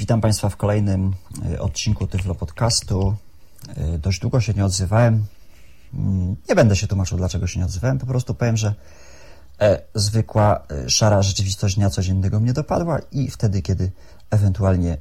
[0.00, 1.14] Witam Państwa w kolejnym
[1.52, 3.16] e, odcinku Tyflo Podcastu.
[3.68, 5.26] E, dość długo się nie odzywałem.
[5.94, 7.98] Mm, nie będę się tłumaczył, dlaczego się nie odzywałem.
[7.98, 8.74] Po prostu powiem, że
[9.60, 13.90] e, zwykła szara rzeczywistość dnia codziennego mnie dopadła i wtedy, kiedy
[14.30, 14.96] ewentualnie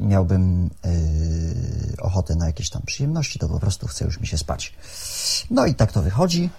[0.00, 0.70] miałbym
[1.98, 4.74] ochotę na jakieś tam przyjemności, to po prostu chce już mi się spać.
[5.50, 6.50] No i tak to wychodzi.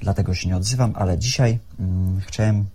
[0.00, 2.66] Dlatego się nie odzywam, ale dzisiaj mm, chciałem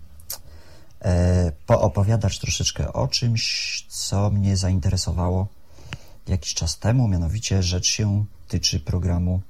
[1.65, 5.47] poopowiadać troszeczkę o czymś, co mnie zainteresowało
[6.29, 9.41] jakiś czas temu, mianowicie rzecz się tyczy programu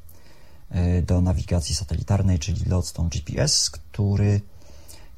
[0.69, 4.41] e, do nawigacji satelitarnej, czyli Lodestone GPS, który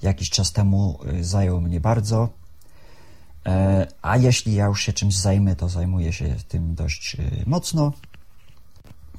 [0.02, 2.30] jakiś czas temu e, zajął mnie bardzo.
[4.02, 7.94] A jeśli ja już się czymś zajmę, to zajmuję się tym dość mocno.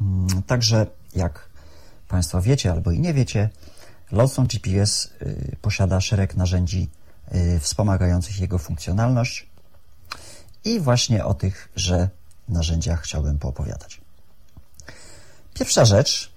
[0.00, 0.86] Mm, także,
[1.16, 1.48] jak
[2.08, 3.50] Państwo wiecie albo i nie wiecie,
[4.12, 5.14] Lodestone GPS
[5.62, 6.88] posiada szereg narzędzi
[7.60, 9.46] wspomagających jego funkcjonalność.
[10.64, 12.08] I właśnie o tychże
[12.48, 14.00] narzędziach chciałbym poopowiadać.
[15.54, 16.32] Pierwsza rzecz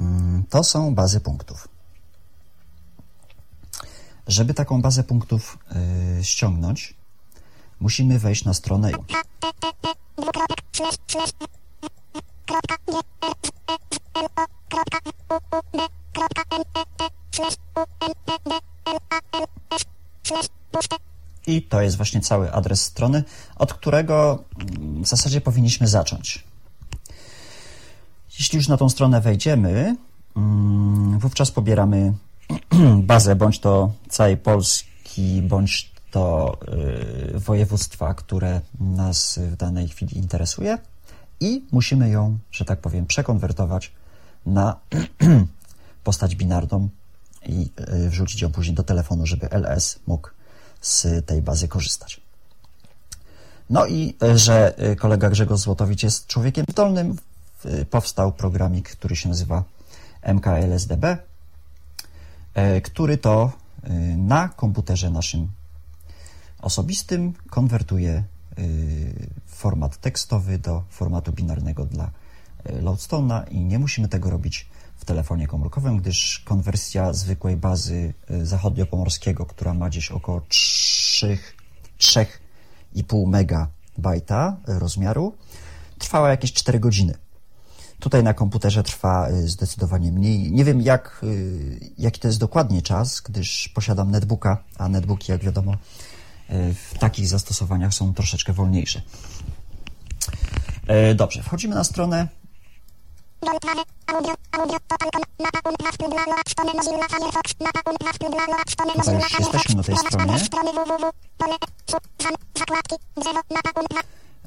[0.00, 1.68] mm, to są bazy punktów.
[4.26, 5.58] Żeby taką bazę punktów
[6.20, 6.94] y, ściągnąć,
[7.80, 8.90] musimy wejść na stronę
[21.46, 23.24] i to jest właśnie cały adres strony,
[23.56, 26.44] od którego mm, w zasadzie powinniśmy zacząć.
[28.38, 29.96] Jeśli już na tą stronę wejdziemy,
[30.36, 32.12] mm, wówczas pobieramy
[33.02, 36.56] bazę bądź to całej Polski, bądź to
[37.34, 40.78] y, województwa, które nas w danej chwili interesuje
[41.40, 43.92] i musimy ją, że tak powiem, przekonwertować
[44.46, 44.76] na
[46.04, 46.88] postać binarną
[47.46, 47.70] i
[48.04, 50.28] y, wrzucić ją później do telefonu, żeby LS mógł
[50.80, 52.20] z tej bazy korzystać.
[53.70, 57.16] No i y, że y, kolega Grzegorz Złotowicz jest człowiekiem zdolnym,
[57.90, 59.64] powstał programik, który się nazywa
[60.22, 61.04] MKLSDB,
[62.84, 63.52] który to
[64.16, 65.48] na komputerze naszym
[66.62, 68.24] osobistym konwertuje
[69.46, 72.10] format tekstowy do formatu binarnego dla
[72.64, 74.66] Loadstone'a i nie musimy tego robić
[74.96, 84.56] w telefonie komórkowym, gdyż konwersja zwykłej bazy y, zachodniopomorskiego, która ma gdzieś około 3,5 megabajta
[84.66, 85.36] rozmiaru,
[85.98, 87.14] trwała jakieś 4 godziny.
[87.98, 90.52] Tutaj na komputerze trwa y, zdecydowanie mniej.
[90.52, 95.44] Nie wiem, jak, y, jaki to jest dokładnie czas, gdyż posiadam netbooka, a netbooki, jak
[95.44, 95.76] wiadomo,
[96.74, 99.02] w takich zastosowaniach są troszeczkę wolniejsze.
[101.14, 102.28] Dobrze, wchodzimy na stronę
[109.76, 110.38] Na tej stronie.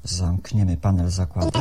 [0.03, 1.53] Zamkniemy panel zakładek.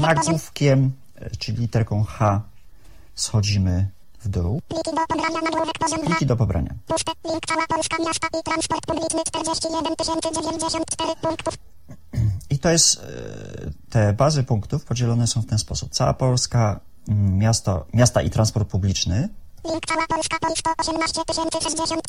[0.00, 0.92] Nagłówkiem,
[1.38, 2.40] czyli literką H,
[3.14, 3.88] schodzimy
[4.20, 4.60] w dół.
[6.06, 6.74] Pliki do pobrania.
[7.24, 9.94] Link cała Polska miasta i transport publiczny 41
[10.34, 11.54] 094 punktów.
[12.50, 15.90] I to jest, e, te bazy punktów podzielone są w ten sposób.
[15.92, 19.28] Cała Polska, mm, miasto, miasta i transport publiczny.
[19.70, 21.22] Link cała Polska, POI 118
[21.60, 22.02] 060.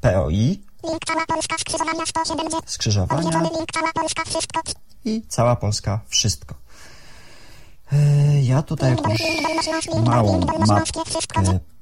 [0.00, 0.62] POI.
[0.84, 2.70] Link cała Polska, skrzyżowania 170.
[2.70, 3.40] Skrzyżowania.
[3.40, 4.60] Link cała Polska, wszystko.
[5.04, 6.54] I cała Polska, wszystko.
[7.92, 9.20] E, ja tutaj jakąś
[10.04, 11.00] małą mapkę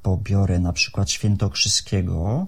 [0.02, 2.46] pobiorę, na przykład Świętokrzyskiego.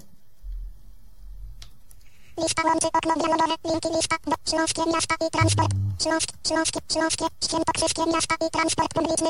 [2.42, 8.02] Lista łączy okno dialogowe, linki lista, do, śląskie miasta i transport, śląskie, śląskie, śląskie, świętokrzyskie
[8.14, 9.28] miasta i transport publiczny,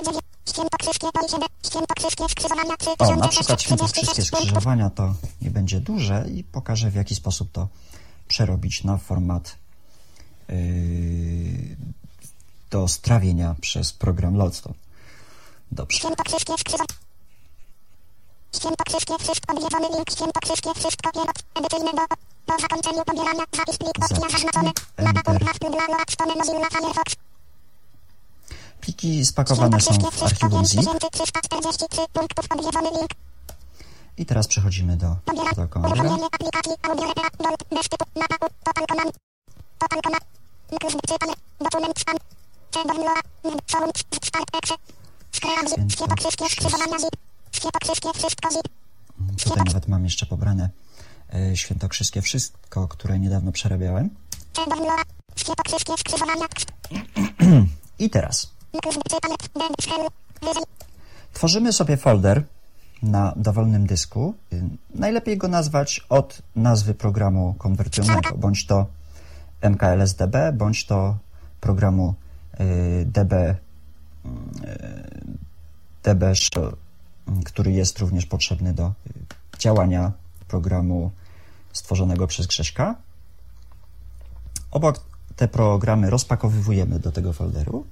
[0.52, 1.06] świętokrzyskie
[1.70, 6.94] świętokrzyskie skrzyżowania, 3036 O, na przykład świętokrzyskie skrzyżowania to nie będzie duże i pokażę w
[6.94, 7.68] jaki sposób to
[8.28, 9.56] przerobić na format
[10.48, 10.56] yy,
[12.70, 14.74] do strawienia przez program Lodstone.
[15.72, 15.98] Dobrze.
[15.98, 17.05] Świętokrzyskie skrzyżowania.
[18.54, 22.02] Świętokrzyskie wszystko, odwiedzony link, świętokrzyskie wszystko, kierot, edycyjny do
[22.46, 23.44] po zakończeniu pobierania.
[23.56, 24.70] Zapis plik opcja zaznaczony.
[24.98, 27.16] Mapa punkt dla Loadstone Mozilla Firefox.
[28.80, 30.80] Pliki spakowane są w archiwum zip.
[34.18, 35.16] I teraz przechodzimy do
[47.60, 48.62] protokolu.
[49.44, 50.70] Tutaj nawet mam jeszcze pobrane
[51.34, 54.10] E, świętokrzyskie wszystko, które niedawno przerabiałem.
[57.98, 58.52] I teraz
[61.32, 62.44] tworzymy sobie folder
[63.02, 64.34] na dowolnym dysku.
[64.94, 68.86] Najlepiej go nazwać od nazwy programu konwertującego, bądź to
[69.60, 71.18] MKLSDB, bądź to
[71.60, 72.14] programu
[73.04, 73.56] DB,
[76.02, 76.76] DB Shell,
[77.44, 78.92] który jest również potrzebny do
[79.58, 80.12] działania
[80.48, 81.10] programu
[81.72, 82.94] stworzonego przez Grześka.
[84.70, 85.00] Obok
[85.36, 87.86] te programy rozpakowywujemy do tego folderu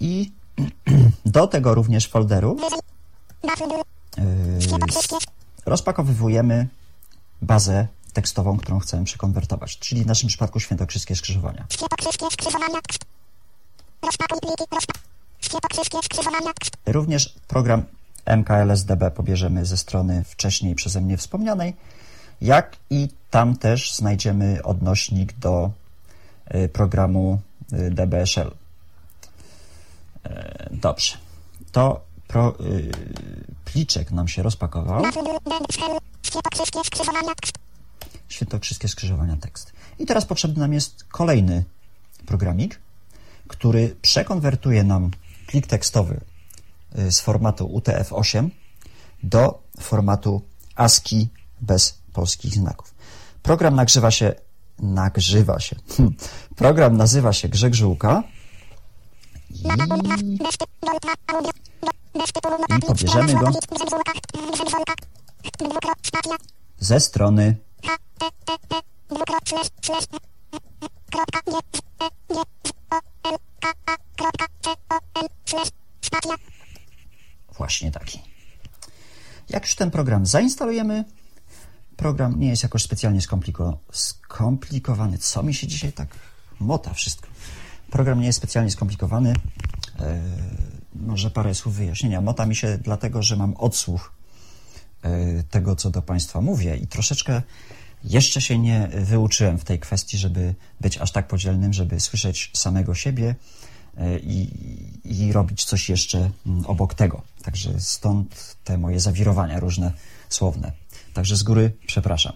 [0.00, 0.32] i
[1.26, 2.56] do tego również folderu
[4.16, 4.24] yy,
[5.66, 6.68] rozpakowywujemy
[7.42, 11.66] bazę tekstową, którą chcemy przekonwertować, czyli w naszym przypadku Świętokrzyskie Skrzyżowania.
[16.86, 17.82] Również program
[18.26, 21.76] MKLSDB pobierzemy ze strony wcześniej przeze mnie wspomnianej,
[22.40, 25.70] jak i tam też znajdziemy odnośnik do
[26.54, 27.40] y, programu
[27.72, 28.50] y, DBSL.
[30.24, 31.16] E, dobrze.
[31.72, 32.90] To pro, yy,
[33.64, 35.04] pliczek nam się rozpakował.
[38.28, 39.72] Świętokrzyskie skrzyżowania tekst.
[39.98, 41.64] I teraz potrzebny nam jest kolejny
[42.26, 42.80] programik,
[43.48, 45.10] który przekonwertuje nam
[45.50, 46.20] plik tekstowy
[46.98, 48.48] y, z formatu UTF-8
[49.22, 50.42] do formatu
[50.74, 51.28] ASCII
[51.60, 52.94] bez polskich znaków.
[53.42, 54.34] Program nagrzywa się,
[54.78, 55.76] nagrzywa się.
[56.56, 58.22] Program nazywa się Grzeg Żółka
[59.50, 59.68] i,
[62.76, 63.50] i pobierzemy go
[66.78, 67.56] ze strony
[77.56, 78.20] Właśnie taki.
[79.48, 81.04] Jak już ten program zainstalujemy,
[81.96, 85.18] program nie jest jakoś specjalnie skompliko skomplikowany.
[85.18, 86.08] Co mi się dzisiaj tak
[86.60, 87.28] mota wszystko?
[87.90, 89.32] Program nie jest specjalnie skomplikowany.
[90.00, 90.20] E,
[90.94, 92.20] może parę słów wyjaśnienia.
[92.20, 94.12] Mota mi się dlatego, że mam odsłuch
[95.02, 97.42] e, tego, co do Państwa mówię i troszeczkę
[98.04, 102.94] jeszcze się nie wyuczyłem w tej kwestii, żeby być aż tak podzielnym, żeby słyszeć samego
[102.94, 103.34] siebie
[104.22, 104.48] i,
[105.04, 107.22] i robić coś jeszcze mm, obok tego.
[107.42, 109.92] Także stąd te moje zawirowania różne
[110.28, 110.72] słowne.
[111.14, 112.32] Także z góry przepraszam.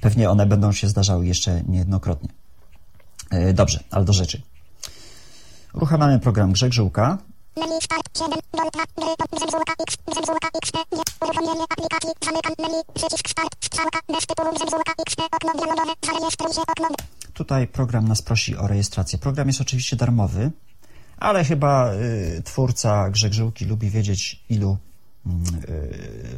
[0.00, 2.28] Pewnie one będą się zdarzały jeszcze niejednokrotnie.
[3.30, 4.42] E, dobrze, ale do rzeczy.
[5.74, 7.18] Uruchamiamy program Grzeg Żółka.
[7.56, 13.28] Menu start 7, dolta, gry, zezwółka x, zezwółka x, nie, uruchomienie aplikacji, zamykam menu, przycisk
[13.28, 16.88] start, strzałka, bez tytułu zezwółka x, okno dialogowe, zarejestruj się, okno.
[17.38, 19.18] Tutaj program nas prosi o rejestrację.
[19.18, 20.50] Program jest oczywiście darmowy,
[21.18, 24.78] ale chyba y, twórca Grzeg Żółki lubi wiedzieć, ilu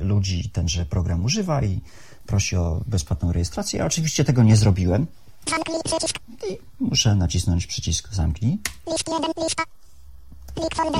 [0.00, 1.80] y, ludzi tenże program używa i
[2.26, 3.78] prosi o bezpłatną rejestrację.
[3.78, 5.06] Ja oczywiście tego nie zrobiłem.
[5.50, 6.18] Zamknij przycisk.
[6.50, 8.58] I muszę nacisnąć przycisk zamknij.
[8.92, 9.62] List 1, lista.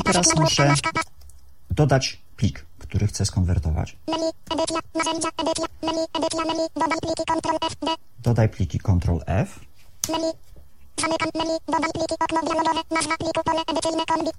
[0.01, 0.75] I teraz muszę
[1.71, 3.97] dodać plik, który chcę skonwertować.
[8.23, 9.61] Dodaj pliki, Ctrl F,
[10.13, 10.33] Menu,
[11.01, 14.31] zamykam menu, dodaj pliki, okno dialogowe, nazwa pliku, pole edycyjne, kombi.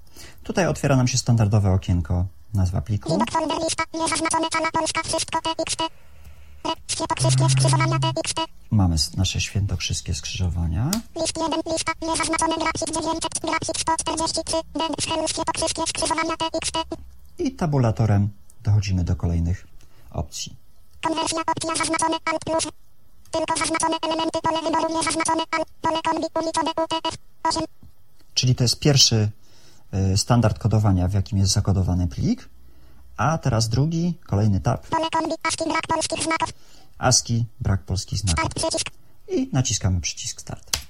[0.42, 2.24] Tutaj otwiera nam się standardowe okienko,
[2.54, 3.12] nazwa pliku.
[3.12, 5.80] Widok folder, lista, niezaznaczone, polska, wszystko, TXT.
[6.88, 8.40] Świętokrzyskie skrzyżowania TXT.
[8.70, 10.90] Mamy nasze świętokrzyskie skrzyżowania.
[11.20, 14.42] List 1, lista, niezaznaczone grafik 9, grafik 143,
[14.74, 14.92] den,
[15.28, 16.76] świętokrzyskie skrzyżowania TXT.
[17.38, 18.28] I tabulatorem
[18.62, 19.66] dochodzimy do kolejnych
[20.10, 20.56] opcji.
[21.02, 22.68] Konwersja, opcja zaznaczone, alt plus.
[23.32, 27.62] Tylko zaznaczone elementy, pole wyboru niezaznaczone, alt, pole kombi, uliczone, UTF, 8.
[28.34, 29.30] Czyli to jest pierwszy
[30.12, 32.48] y, standard kodowania, w jakim jest zakodowany plik.
[33.16, 34.86] A teraz drugi, kolejny tab.
[34.86, 36.52] Pole kombi, ASCII, brak polskich znaków.
[36.98, 38.52] ASCII, brak polskich znaków.
[39.28, 40.82] I naciskamy przycisk Start.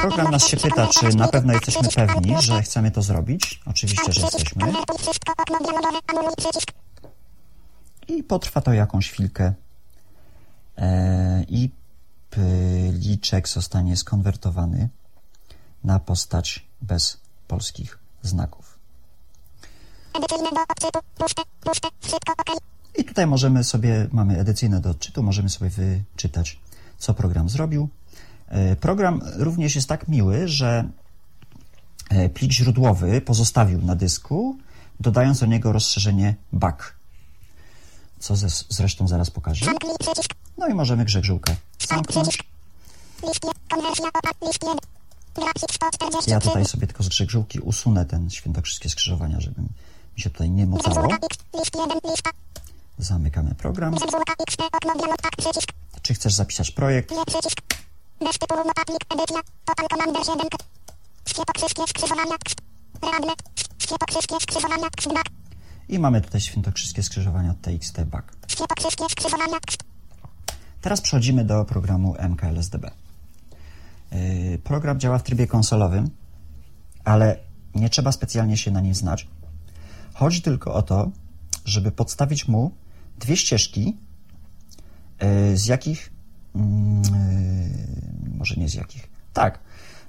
[0.00, 3.60] Program nas się pyta, czy na pewno jesteśmy pewni, że chcemy to zrobić.
[3.66, 4.72] Oczywiście, że jesteśmy.
[8.08, 9.52] I potrwa to jakąś chwilkę.
[10.78, 11.70] E, I
[12.30, 14.88] pliczek zostanie skonwertowany
[15.84, 18.78] na postać bez polskich znaków.
[22.98, 26.58] I tutaj możemy sobie, mamy edycyjne do odczytu, możemy sobie wyczytać,
[26.98, 27.88] co program zrobił.
[28.48, 30.88] E, program również jest tak miły, że
[32.10, 34.58] e, plik źródłowy pozostawił na dysku,
[35.00, 36.97] dodając do niego rozszerzenie back,
[38.20, 38.34] co
[38.68, 39.66] zresztą zaraz pokażę.
[40.58, 41.56] No i możemy grzegżółkę
[41.88, 42.38] zamknąć.
[46.26, 49.68] Ja tutaj sobie tylko z grzegżółki usunę ten świętokrzyskie skrzyżowania, żeby mi
[50.16, 51.08] się tutaj nie mocało.
[52.98, 53.96] Zamykamy program.
[56.02, 57.14] Czy chcesz zapisać projekt?
[58.20, 60.46] Bez tytułu notatnik, edycja, total commander 7.
[61.28, 62.36] Świętokrzyskie skrzyżowania,
[63.02, 63.32] readme,
[63.78, 65.37] świętokrzyskie skrzyżowania, brak.
[65.88, 68.36] I mamy tutaj świętokrzyskie skrzyżowania TXT Back.
[68.48, 69.58] Świętokrzyskie skrzyżowania.
[70.80, 72.90] Teraz przechodzimy do programu MKLSDB.
[74.12, 76.10] Yy, Program działa w trybie konsolowym,
[77.04, 77.38] ale
[77.74, 79.28] nie trzeba specjalnie się na nim znać.
[80.14, 81.10] Chodzi tylko o to,
[81.64, 82.70] żeby podstawić mu
[83.18, 83.96] dwie ścieżki,
[85.20, 86.12] yy, z jakich,
[86.54, 89.58] mm, yy, może nie z jakich, tak,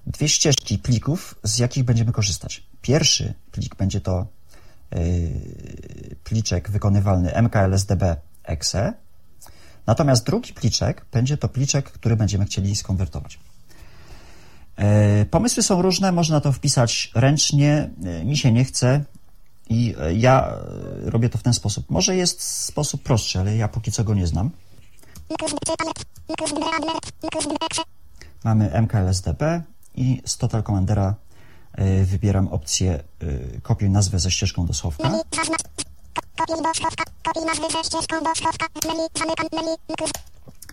[0.07, 2.63] dwie ścieżki plików, z jakich będziemy korzystać.
[2.81, 4.27] Pierwszy plik będzie to
[6.23, 8.93] pliczek wykonywalny mklsdb exe,
[9.87, 13.39] natomiast drugi pliczek będzie to pliczek, który będziemy chcieli skonwertować.
[14.77, 14.85] Yy,
[15.25, 19.03] Pomysły są różne, można to wpisać ręcznie, yy, mi się nie chce
[19.69, 20.53] i ja
[21.03, 21.89] robię to w ten sposób.
[21.89, 24.51] Może jest sposób prostszy, ale ja póki co go nie znam.
[28.43, 29.61] Mamy mklsdb
[29.95, 31.28] i z Total Commandera y,
[32.05, 35.11] wybieram opcję y, kopiuj nazwę ze ścieżką do schowka.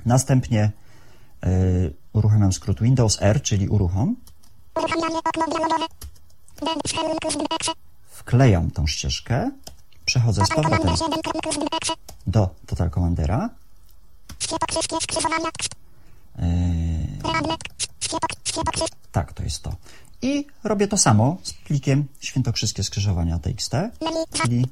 [0.07, 0.73] Następnie
[1.47, 4.17] y, uruchamiam skrót Windows R, czyli uruchom.
[8.11, 9.51] Wklejam tą ścieżkę,
[10.05, 11.93] przechodzę z powrotem Commander 7 kierunku z exe.
[12.27, 13.51] do Total Commandera.
[19.13, 19.73] Tak, to jest to.
[20.27, 23.73] I robię to samo z plikiem świętokrzyskie skrzyżowania TXT,
[24.33, 24.67] czyli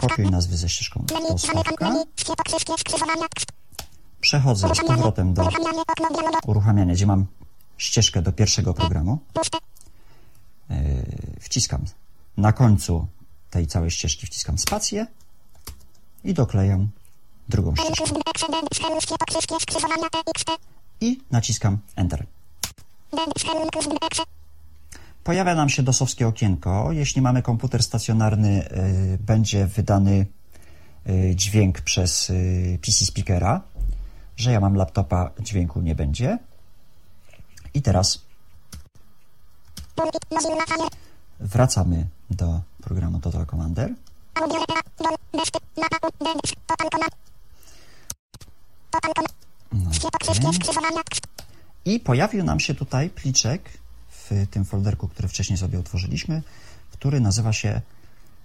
[0.00, 1.14] kopiuj nazwy ze ścieżką do.
[4.20, 5.48] Przechodzę z powrotem do
[6.46, 7.26] uruchamiania, gdzie mam
[7.78, 9.18] ścieżkę do pierwszego programu.
[9.32, 9.58] Puste.
[11.40, 11.84] Wciskam
[12.36, 13.06] na końcu
[13.50, 15.06] tej całej ścieżki wciskam spację
[16.24, 16.88] i doklejam
[17.48, 18.04] drugą ścieżkę.
[21.00, 22.26] I naciskam Enter.
[25.24, 26.92] Pojawia nam się dosowskie okienko.
[26.92, 28.68] Jeśli mamy komputer stacjonarny,
[29.14, 30.26] y, będzie wydany
[31.08, 33.62] y, dźwięk przez y, PC speakera,
[34.36, 36.38] że ja mam laptopa, dźwięku nie będzie.
[37.74, 38.20] I teraz
[41.40, 43.94] wracamy do programu Total Commander.
[49.72, 49.90] No.
[51.84, 53.70] I pojawił nam się tutaj pliczek
[54.10, 56.42] w tym folderku, który wcześniej sobie utworzyliśmy,
[56.90, 57.80] który nazywa się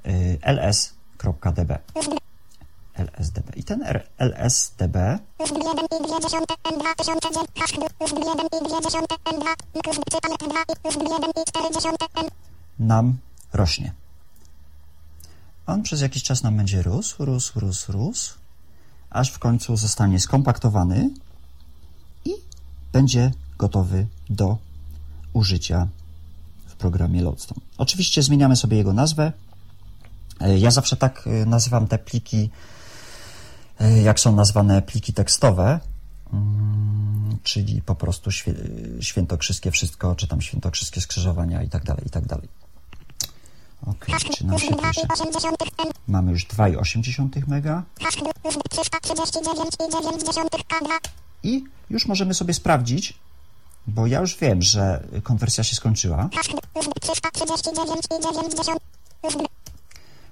[0.05, 1.79] y, ls.db.
[2.95, 3.55] LSDB.
[3.55, 3.83] I ten
[4.17, 9.39] LSDB Ust 1 i 2 dziesiąte N 2009 hash Ust 1 i 2 dziesiąte N
[9.39, 12.29] 2 Ust czytane 2 i Ust 1 i 4 dziesiąte N
[12.79, 13.17] nam
[13.53, 13.93] rośnie.
[15.67, 18.37] On przez jakiś czas nam będzie rósł, rósł, rósł, rósł,
[19.09, 21.09] aż w końcu zostanie skompaktowany
[22.95, 24.57] będzie gotowy do
[25.33, 25.87] użycia
[26.67, 27.61] w programie Lodestone.
[27.77, 29.31] Oczywiście zmieniamy sobie jego nazwę.
[30.41, 32.49] E, Ja zawsze tak e, nazywam te pliki,
[33.79, 35.79] e, jak są nazwane pliki tekstowe,
[36.33, 38.29] mm, czyli po prostu
[39.01, 42.47] świętokrzyskie wszystko, czy tam świętokrzyskie skrzyżowania i tak dalej, i tak dalej.
[43.85, 44.05] Ok,
[44.37, 45.01] czy nam się 2 pisze?
[45.01, 49.75] i 8 dziesiątych N Mamy już 2,8 mega hash Ust 339
[51.45, 53.13] i 9 dziesiątych K2 i już możemy sobie sprawdzić,
[53.87, 56.29] bo ja już wiem, że konwersja się skończyła.
[56.35, 58.79] hash Ust 339 i 9 dziesiątych
[59.21, 59.37] Ust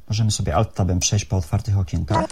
[0.10, 2.26] Możemy sobie Alt-Tabem przejść po otwartych okienkach.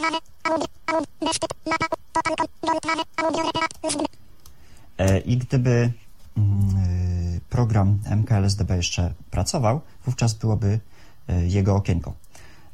[4.97, 5.91] E, I gdyby
[6.37, 6.77] mm,
[7.37, 10.79] y, program MKLSDB jeszcze pracował, wówczas byłoby
[11.27, 12.13] e, jego okienko.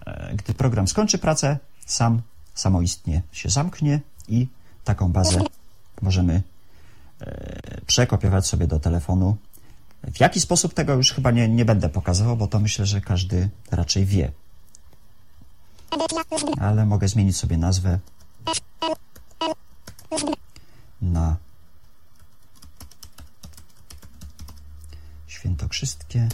[0.06, 2.22] E, Gdy program skończy pracę, sam
[2.54, 4.48] samoistnie się zamknie i
[4.84, 5.40] taką bazę
[6.02, 6.42] możemy
[7.22, 9.38] e, przekopiować sobie do telefonu.
[10.04, 13.50] W jaki sposób tego już chyba nie, nie będę pokazywał, bo to myślę, że każdy
[13.72, 14.32] raczej wie.
[16.60, 18.00] Ale mogę zmienić sobie nazwę
[21.02, 21.38] na
[25.28, 26.30] świętokrzyskie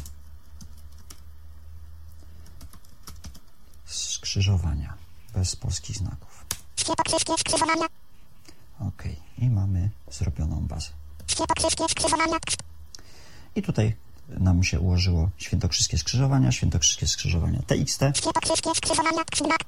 [3.86, 4.94] skrzyżowania
[5.34, 6.46] bez polskich znaków.
[6.76, 8.03] Świętokrzyskie skrzyżowania
[8.88, 9.04] Ok,
[9.38, 10.90] i mamy zrobioną bazę.
[11.28, 12.38] Świętokrzyskie skrzyżowania
[13.56, 13.96] I tutaj
[14.30, 19.64] nam się ułożyło świętokrzyskie skrzyżowania, świętokrzyskie skrzyżowania TXT Świętokrzyskie skrzyżowania Brak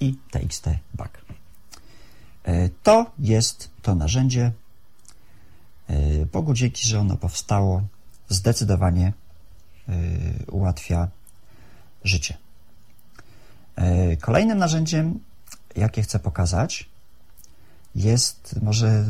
[0.00, 1.18] i TXT back.
[2.44, 4.52] E, To jest to narzędzie.
[5.88, 7.82] E, Bogu dzięki, że ono powstało,
[8.28, 9.12] zdecydowanie
[9.88, 9.92] e,
[10.50, 11.08] ułatwia
[12.04, 12.36] życie.
[13.76, 15.20] E, Kolejnym narzędziem,
[15.76, 16.88] jakie chcę pokazać,
[17.94, 19.04] jest może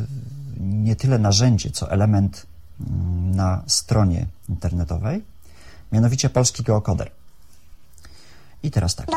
[0.59, 2.45] nie tyle narzędzie, co element
[2.79, 5.23] mm, na stronie internetowej,
[5.91, 7.11] mianowicie polski geokoder.
[8.63, 9.07] I teraz tak.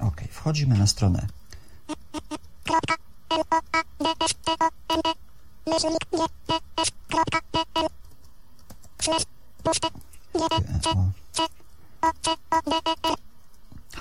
[0.00, 1.26] Ok, wchodzimy na stronę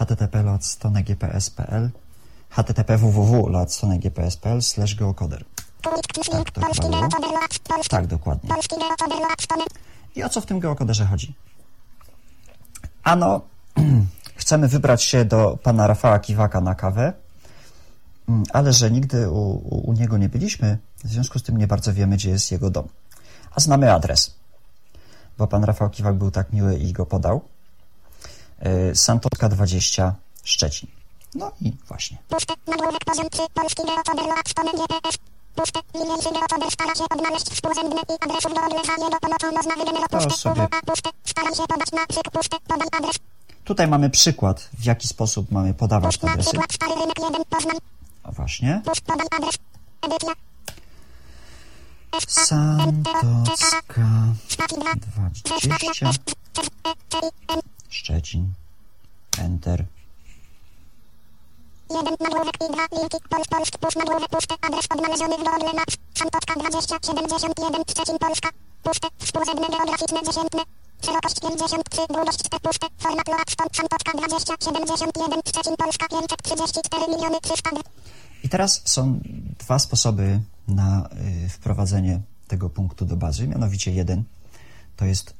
[0.05, 1.89] http lot stronę gps.pl
[2.49, 5.45] http www lot stronę gps.pl slash geocoder.
[5.81, 5.93] Tak,
[6.51, 6.87] polski,
[7.89, 8.49] Tak, dokładnie.
[10.15, 11.35] I o co w tym geocoderze chodzi?
[13.03, 13.41] Ano,
[14.35, 17.13] chcemy wybrać się do pana Rafała Kiwaka na kawę,
[18.29, 21.93] mm, ale że nigdy u, u niego nie byliśmy, w związku z tym nie bardzo
[21.93, 22.87] wiemy, gdzie jest jego dom.
[23.55, 24.35] A znamy adres,
[25.37, 27.41] bo pan Rafał Kiwak był tak miły i go podał.
[28.63, 30.89] Yy, Santotka 20, Szczecin.
[31.35, 32.17] No i właśnie.
[32.29, 35.17] puste, nagłówek, poziom 3, polski geocoder, loat, stone, g, e, s,
[35.55, 40.23] puste, niniejszy geocoder stara się odnaleźć współrzędne i adresów do odlewania jego pomocą można wygenerować
[40.23, 40.67] To sobie-
[43.63, 46.49] Tutaj mamy przykład, w jaki sposób mamy podawać te adresy.
[46.49, 47.77] przykład stary rynek 1 Poznań.
[48.23, 48.81] O właśnie.
[52.27, 54.07] Santocka
[54.47, 54.95] Stati 2.
[55.43, 56.09] 20,
[57.93, 58.53] Szczecin.
[59.39, 59.85] Enter.
[61.89, 63.17] 1 nagłówek i 2 linki.
[63.29, 63.77] Pols Polsk.
[63.77, 64.55] Puść nagłówek puste.
[64.61, 65.95] Adres odnaleziony w Google Maps.
[66.19, 68.49] Santocka 20 71 Szczecin Polska.
[68.83, 69.07] Puste.
[69.17, 70.61] Współrzędne geograficzne dziesiętne.
[71.05, 72.87] Szerokość 53, długość 4 puste.
[72.97, 77.69] Format loat stąd Santocka 20 71 Szczecin Polska 534 miliony 300
[78.43, 79.19] I teraz są
[79.59, 81.09] dwa sposoby na
[81.45, 83.47] y, wprowadzenie tego punktu do bazy.
[83.47, 84.23] Mianowicie jeden
[84.97, 85.33] to jest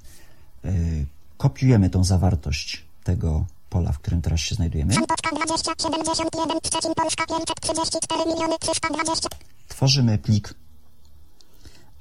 [0.65, 1.05] y,
[1.43, 4.93] kopiujemy tą zawartość tego pola, w którym teraz się znajdujemy.
[4.93, 9.29] Santocka 20 71 Szczecin Polska 534 miliony 320
[9.67, 10.53] Tworzymy plik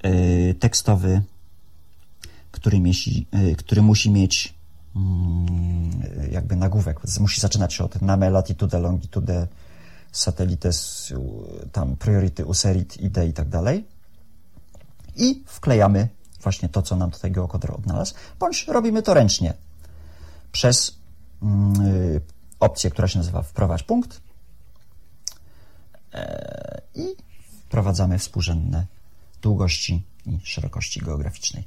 [0.05, 1.23] y, tekstowy,
[2.51, 4.55] który, mieści, y, który musi mieć
[4.97, 7.01] mm, jakby nagłówek.
[7.21, 9.49] Musi zaczynać się od name, latitude, longitude,
[10.13, 11.13] satellites,
[11.73, 13.85] tam priority, userit, id i tak dalej.
[15.17, 16.09] I wklejamy
[16.43, 19.55] właśnie to, co nam tutaj geocoder odnalazł, bądź robimy to ręcznie
[20.53, 20.99] przez
[21.43, 22.21] mm, y,
[22.61, 24.21] opcję, która się nazywa wprowadź punkt
[26.15, 27.17] e, i
[27.67, 28.87] wprowadzamy współrzędne
[29.43, 31.65] długości i szerokości geograficznej.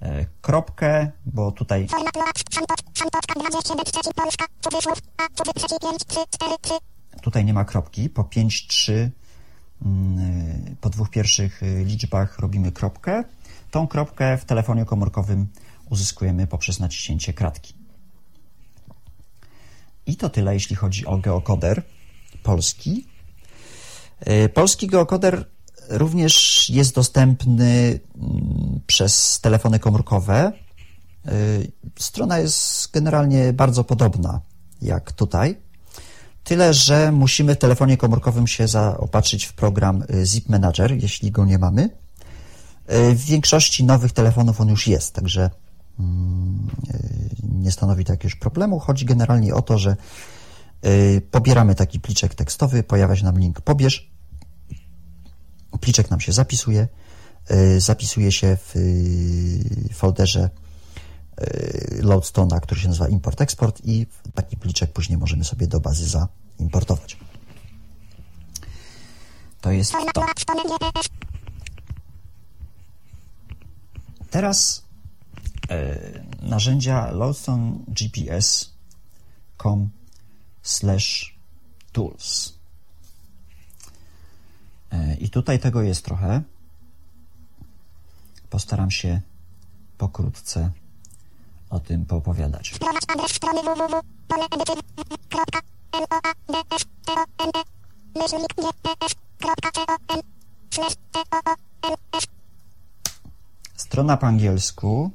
[0.00, 5.74] E, Kropkę, bo tutaj Format loat, Santot, Santotka 27 Szczecin Polska, cudzysłów, a cudzy trzeci
[5.80, 6.74] 5, 3, 4, 3,
[7.22, 8.08] tutaj nie ma kropki.
[8.08, 9.10] Po 5, 3,
[9.86, 13.24] mm, po dwóch pierwszych y, liczbach robimy kropkę.
[13.72, 15.48] Tą kropkę w telefonie komórkowym
[15.90, 17.74] uzyskujemy poprzez naciśnięcie kratki.
[20.06, 21.82] I to tyle, jeśli chodzi o geokoder
[22.42, 23.06] polski.
[24.28, 25.48] Y, Polski geokoder
[25.88, 30.52] również jest dostępny mm, przez telefony komórkowe.
[31.28, 34.40] Y, Strona jest generalnie bardzo podobna
[34.82, 35.56] jak tutaj.
[36.44, 41.44] Tyle, że musimy w telefonie komórkowym się zaopatrzyć w program y, Zip Manager, jeśli go
[41.44, 42.01] nie mamy.
[42.90, 45.50] Y, W większości nowych telefonów on już jest, także
[45.98, 48.78] mm, y, nie stanowi to jakiegoś problemu.
[48.78, 49.96] Chodzi generalnie o to, że
[50.86, 54.10] y, pobieramy taki pliczek tekstowy, pojawia się nam link pobierz,
[55.80, 56.88] pliczek nam się zapisuje,
[57.78, 58.74] zapisuje się w
[59.92, 60.50] folderze
[62.00, 66.06] Loadstone'a, który się nazywa import-export i taki pliczek później możemy sobie do bazy
[66.58, 67.16] zaimportować.
[69.60, 70.20] To jest to.
[70.20, 71.08] loat, stone, GPS,
[74.32, 74.82] Teraz
[75.68, 75.98] e,
[76.42, 79.88] narzędzia Loadstone GPS.com
[80.62, 81.34] slash
[81.92, 82.52] tools.
[84.92, 86.42] E, I tutaj tego jest trochę.
[88.50, 89.20] Postaram się
[89.98, 90.70] pokrótce
[91.70, 92.70] o tym poopowiadać.
[92.70, 92.76] e,
[98.14, 100.16] myślnik, GPS, kropka, c, o,
[101.82, 102.26] n, slash,
[103.92, 105.10] Strona po angielsku,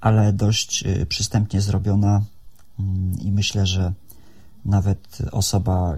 [0.00, 2.22] ale dość y, przystępnie zrobiona
[2.80, 3.92] mm, i myślę, że
[4.64, 5.96] nawet osoba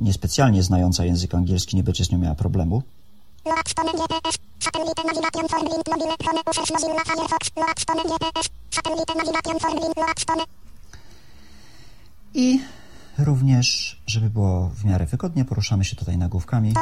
[0.00, 2.82] niespecjalnie znająca język angielski nie będzie z nią miała problemu.
[12.34, 12.60] I
[13.18, 16.74] również, żeby było w miarę wygodnie, poruszamy się tutaj nagłówkami.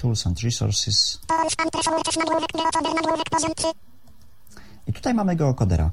[0.00, 2.00] Tools and resources page nagłówek poziom 1.
[2.00, 2.06] Tools and Resources.
[2.06, 3.66] Tools and resources nagłówek geocoder nagłówek poziom 3.
[4.86, 5.90] I tutaj mamy geokodera.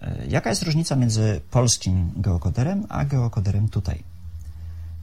[0.00, 4.02] E, Jaka jest różnica między polskim geokoderem a geokoderem tutaj?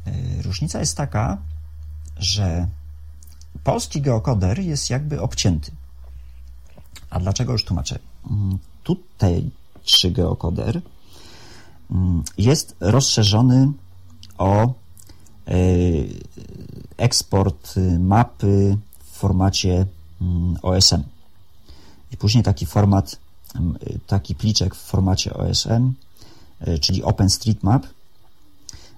[0.07, 1.37] E, Różnica jest taka,
[2.17, 2.67] że
[3.63, 5.71] polski geokoder jest jakby obcięty.
[7.09, 7.99] A dlaczego już tłumaczę?
[8.31, 10.81] Mm, Tutejszy geokoder
[11.91, 13.71] mm, jest rozszerzony
[14.37, 14.73] o
[15.47, 15.53] e,
[17.01, 19.85] eksport mapy w formacie
[20.21, 21.03] mm, OSM.
[22.11, 23.15] I później taki format,
[24.07, 25.93] taki pliczek w formacie OSM,
[26.59, 27.87] e, czyli OpenStreetMap,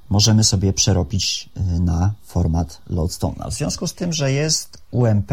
[0.09, 3.51] możemy sobie przerobić y, na format Loadstone.
[3.51, 5.31] W związku z tym, że jest UMP,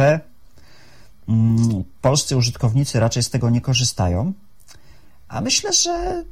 [1.29, 4.33] mm, polscy użytkownicy raczej z tego nie korzystają,
[5.29, 6.25] a myślę, że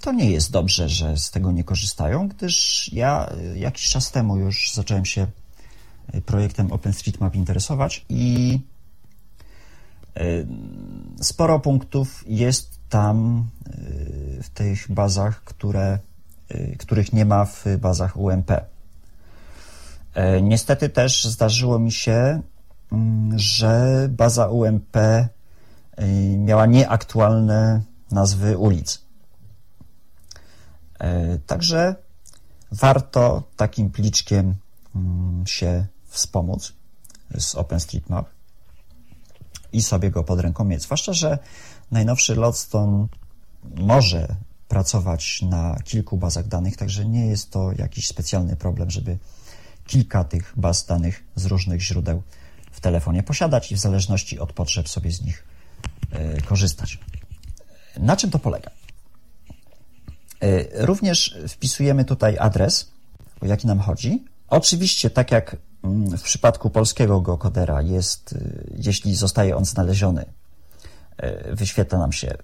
[0.00, 4.36] to nie jest dobrze, że z tego nie korzystają, gdyż ja y, jakiś czas temu
[4.36, 5.26] już zacząłem się y,
[6.26, 8.60] projektem OpenStreetMap interesować i
[11.20, 13.48] sporo punktów jest tam
[14.42, 15.98] w tych bazach, które
[16.54, 18.50] Y, których nie ma w bazach UMP.
[20.14, 22.42] E, niestety też zdarzyło mi się,
[22.92, 24.96] mm, że baza UMP
[26.38, 29.02] miała nieaktualne nazwy ulic.
[30.98, 31.94] E, także
[32.72, 34.54] warto takim pliczkiem
[34.94, 36.72] mm, się wspomóc
[37.38, 38.30] z OpenStreetMap
[39.72, 40.82] i sobie go pod ręką mieć.
[40.82, 41.38] Zwłaszcza, że
[41.90, 43.06] najnowszy Lodestone
[43.64, 44.36] może
[44.68, 49.18] pracować na kilku bazach danych, także nie jest to jakiś specjalny problem, żeby
[49.86, 52.22] kilka tych baz danych z różnych źródeł
[52.72, 55.44] w telefonie posiadać i w zależności od potrzeb sobie z nich
[56.12, 56.98] e, korzystać.
[57.96, 58.70] Na czym to polega?
[60.40, 62.90] E, również wpisujemy tutaj adres,
[63.40, 64.24] o jaki nam chodzi.
[64.48, 65.56] Oczywiście, tak jak
[66.18, 70.24] w przypadku polskiego geokodera jest, e, jeśli zostaje on znaleziony,
[71.52, 72.34] wyświetla nam się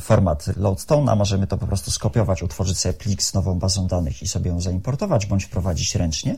[0.00, 4.28] format Loadstone'a, możemy to po prostu skopiować, utworzyć sobie plik z nową bazą danych i
[4.28, 6.36] sobie ją zaimportować, bądź wprowadzić ręcznie,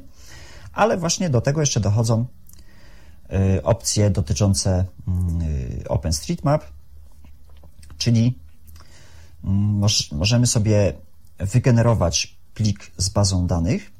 [0.72, 2.26] ale właśnie do tego jeszcze dochodzą
[3.56, 4.84] y, opcje dotyczące
[5.82, 6.64] y, OpenStreetMap,
[7.98, 8.38] czyli
[9.44, 10.92] mm, możemy sobie
[11.38, 13.99] wygenerować plik z bazą danych, y,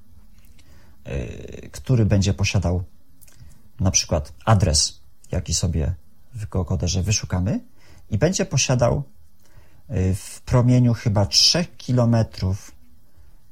[1.73, 2.83] który będzie posiadał
[3.81, 5.01] na przykład adres,
[5.33, 5.95] jaki sobie
[6.35, 7.61] w Gokoderze wyszukamy
[8.11, 9.03] i będzie posiadał
[10.15, 12.73] w promieniu chyba 3 kilometrów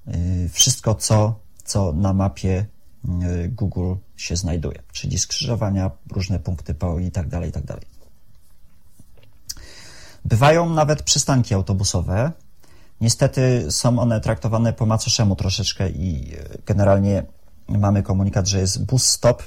[0.08, 2.66] y, wszystko, co, co na mapie
[3.04, 7.84] y, Google się znajduje, czyli skrzyżowania, różne punkty PO i tak dalej, i tak dalej.
[10.24, 12.32] Bywają nawet przystanki autobusowe.
[13.00, 17.26] Niestety są one traktowane po macoszemu troszeczkę i y, generalnie
[17.68, 19.42] mamy komunikat, że jest bus stop,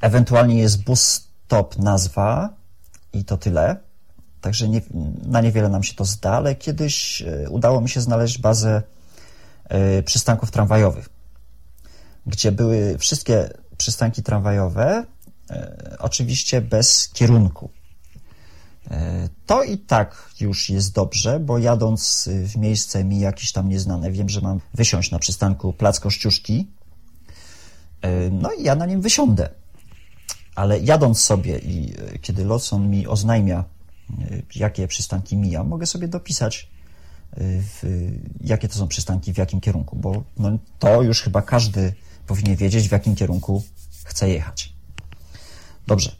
[0.00, 2.54] ewentualnie jest bus stop nazwa
[3.12, 3.76] i to tyle.
[4.40, 4.80] Także nie,
[5.26, 8.82] na niewiele nam się to zda, ale kiedyś e, udało mi się znaleźć bazę
[9.64, 11.08] e, przystanków tramwajowych,
[12.26, 15.04] gdzie były wszystkie przystanki tramwajowe,
[15.98, 17.70] oczywiście bez kierunku.
[19.46, 24.28] To i tak już jest dobrze, bo jadąc w miejsce mi jakieś tam nieznane, wiem,
[24.28, 26.66] że mam wysiąść na przystanku Plac Kościuszki,
[28.30, 29.48] no i ja na nim wysiądę.
[30.54, 33.64] Ale jadąc sobie i kiedy Lotson mi oznajmia,
[34.10, 36.68] Y, jakie przystanki mijam, mogę sobie dopisać,
[37.38, 37.82] y, w,
[38.40, 41.94] jakie to są przystanki, w jakim kierunku, bo no, to już chyba każdy
[42.26, 43.62] powinien wiedzieć, w jakim kierunku
[44.04, 44.72] chce jechać.
[45.86, 46.16] Dobrze,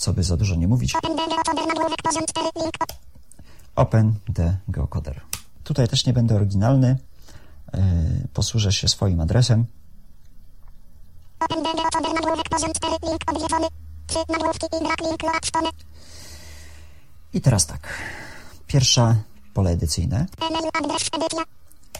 [0.00, 0.94] co by za dużo nie mówić.
[3.76, 5.20] Open the geocoder.
[5.64, 6.98] Tutaj też nie będę oryginalny.
[7.74, 9.66] Y, posłużę się swoim adresem.
[11.40, 13.66] Open the geocoder nagłówek poziom 4 link odwiedzony.
[14.06, 15.74] 3 nagłówki i brak link load
[17.32, 17.88] i teraz tak.
[18.66, 19.16] Pierwsze
[19.54, 20.26] pole edycyjne.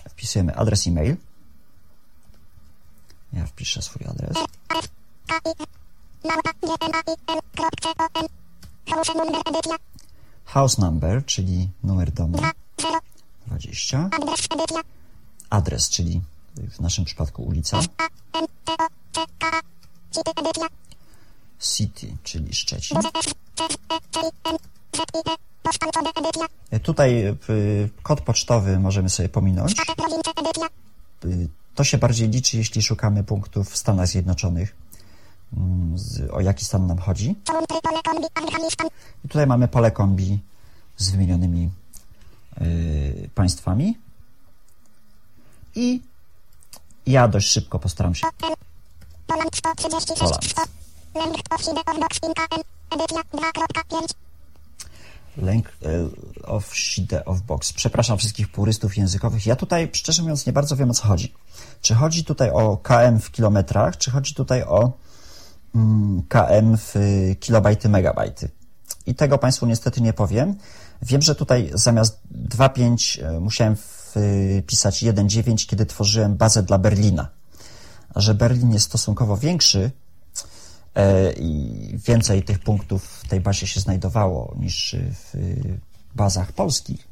[0.09, 1.17] Wpisujemy adres e-mail.
[3.33, 4.37] Ja wpiszę swój adres.
[10.45, 12.39] House number, czyli numer domu
[13.47, 14.11] 20.
[15.51, 16.21] Adres, czyli
[16.71, 17.81] w naszym przypadku ulica.
[21.61, 22.99] City, czyli Szczecin.
[26.83, 27.37] Tutaj
[28.03, 29.75] kod pocztowy możemy sobie pominąć.
[31.75, 34.77] To się bardziej liczy, jeśli szukamy punktów w Stanach Zjednoczonych.
[35.57, 35.97] Mm,
[36.33, 37.37] o jaki stan nam chodzi.
[39.25, 40.39] I tutaj mamy pole kombi
[40.97, 41.71] z wymienionymi
[42.61, 43.99] y, państwami.
[45.75, 46.03] I
[47.07, 48.27] ja dość szybko postaram się.
[49.27, 49.61] Poland.
[55.37, 55.89] Lęk e,
[56.47, 57.73] of shide of box.
[57.73, 59.47] Przepraszam wszystkich purystów językowych.
[59.47, 61.35] Ja tutaj, szczerze mówiąc, nie bardzo wiem o co chodzi.
[61.83, 64.93] Czy chodzi tutaj o KM w kilometrach, czy chodzi tutaj o
[66.29, 66.95] KM w
[67.41, 68.49] kilobajty, megabajty?
[69.07, 70.55] I tego Państwu niestety nie powiem.
[71.03, 77.29] Wiem, że tutaj zamiast 2.5 e, musiałem wpisać 1.9, kiedy tworzyłem bazę dla Berlina.
[78.15, 79.91] A że Berlin jest stosunkowo większy,
[80.95, 85.35] E, i więcej tych punktów w tej bazie się znajdowało niż w
[86.15, 87.09] bazach polskich,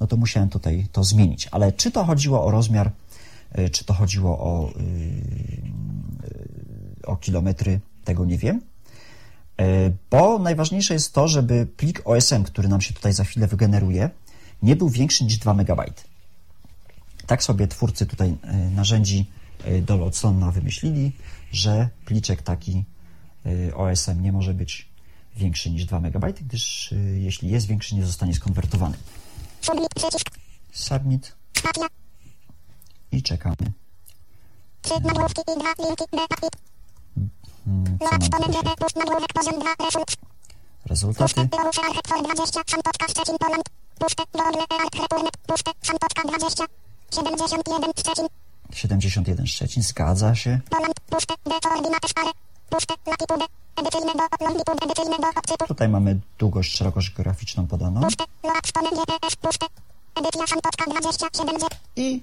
[0.00, 1.48] no to musiałem tutaj to zmienić.
[1.50, 2.90] Ale czy to chodziło o rozmiar,
[3.52, 4.72] e, czy to chodziło o, e,
[7.06, 8.60] o kilometry, tego nie wiem.
[10.10, 14.10] Bo najważniejsze jest to, żeby plik OSM, który nam się tutaj za chwilę wygeneruje,
[14.62, 15.82] nie był większy niż 2 MB.
[17.26, 18.36] Tak sobie twórcy tutaj
[18.74, 19.30] narzędzi
[19.82, 21.12] do Lotsona wymyślili,
[21.52, 22.84] że pliczek taki
[23.46, 24.88] Y, OSM nie może być
[25.36, 28.96] większy niż 2 MB, gdyż y, jeśli jest większy, nie zostanie skonwertowany.
[30.72, 31.36] Submit.
[33.12, 33.72] I czekamy.
[37.66, 37.98] Hmm,
[40.86, 41.48] Rezultaty.
[48.72, 50.60] 71 Szczecin, zgadza się.
[55.68, 58.00] Tutaj mamy długość, szerokość graficzną podaną.
[61.96, 62.22] I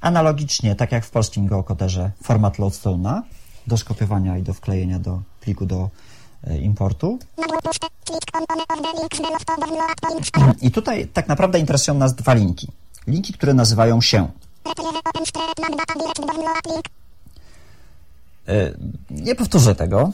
[0.00, 3.22] analogicznie, tak jak w polskim geokoderze, format loadstone'a
[3.66, 5.90] do skopiowania i do wklejenia do pliku do
[6.44, 7.18] e, importu.
[10.62, 12.68] I tutaj tak naprawdę interesują nas dwa linki.
[13.06, 14.28] Linki, które nazywają się
[18.48, 18.72] E,
[19.10, 20.12] nie powtórzę tego,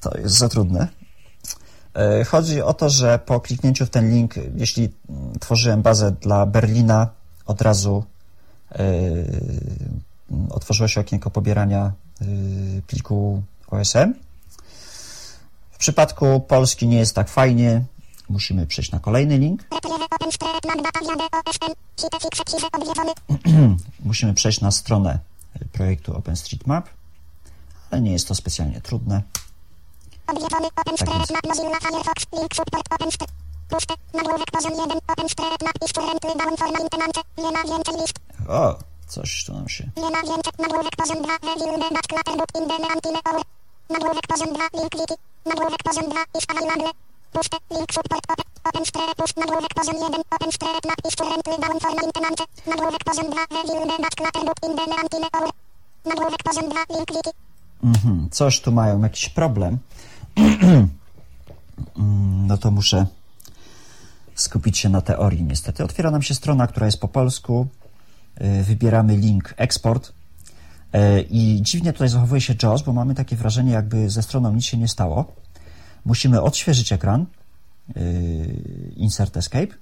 [0.00, 0.88] to jest za trudne.
[1.94, 4.88] E, chodzi o to, że po kliknięciu w ten link, jeśli
[5.40, 7.08] tworzyłem bazę dla Berlina,
[7.46, 8.04] od razu
[10.50, 11.92] otworzyło się okienko pobierania
[12.86, 14.14] pliku OSM.
[15.70, 17.84] W przypadku Polski nie jest tak fajnie.
[18.28, 19.64] Musimy przejść na kolejny link.
[24.04, 25.18] Musimy przejść na stronę
[25.72, 26.88] projektu OpenStreetMap
[27.90, 29.22] ale nie jest to specjalnie trudne.
[30.26, 30.36] Tak
[38.48, 38.78] o,
[39.10, 39.90] coś tu nam się...
[43.90, 45.14] Nagłówek poziom 2, link wiki.
[45.46, 46.90] Nagłówek poziom 2, if available.
[47.32, 48.26] Puste, link support,
[48.64, 52.44] open strep, push, nagłówek poziom 1, open strep, napis currently down for maintenance.
[52.66, 54.84] Nagłówek poziom 2, review the back clutterbook in the.
[56.10, 57.30] Nagłówek poziom 2, link wiki.
[57.84, 59.78] Mhm, coś tu mają, jakiś problem.
[62.48, 63.06] no to muszę
[64.34, 65.84] skupić się na teorii niestety.
[65.84, 67.66] Otwiera nam się strona, która jest po polsku.
[68.40, 70.12] Y, wybieramy link eksport.
[70.94, 74.64] Y, I dziwnie tutaj zachowuje się JAWS, bo mamy takie wrażenie, jakby ze stroną nic
[74.64, 75.32] się nie stało.
[76.04, 77.26] Musimy odświeżyć ekran.
[77.96, 79.74] Y, insert Escape.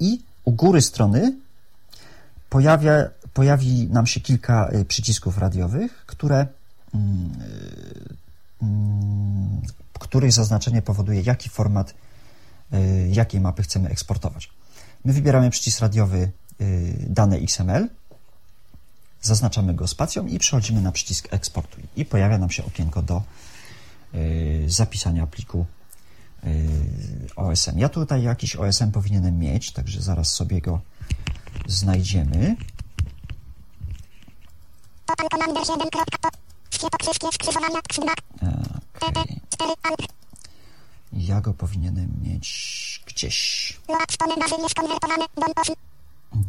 [0.00, 1.36] I u góry strony
[2.50, 6.46] pojawia, pojawi nam się kilka przycisków radiowych, które
[6.96, 7.30] Mm,
[8.62, 11.94] mm, której zaznaczenie powoduje, jaki format,
[13.10, 14.50] jakiej mapy chcemy eksportować.
[15.04, 16.30] My wybieramy przycisk radiowy
[17.06, 17.88] dane XML,
[19.22, 23.22] zaznaczamy go spacją i przechodzimy na przycisk eksportuj i pojawia nam się okienko do
[24.14, 25.66] y, zapisania pliku
[27.36, 27.78] OSM.
[27.78, 30.80] Ja tutaj jakiś OSM powinienem mieć, także zaraz sobie go
[31.66, 32.56] znajdziemy.
[39.00, 39.26] Okay.
[41.12, 43.72] Ja go powinienem mieć gdzieś.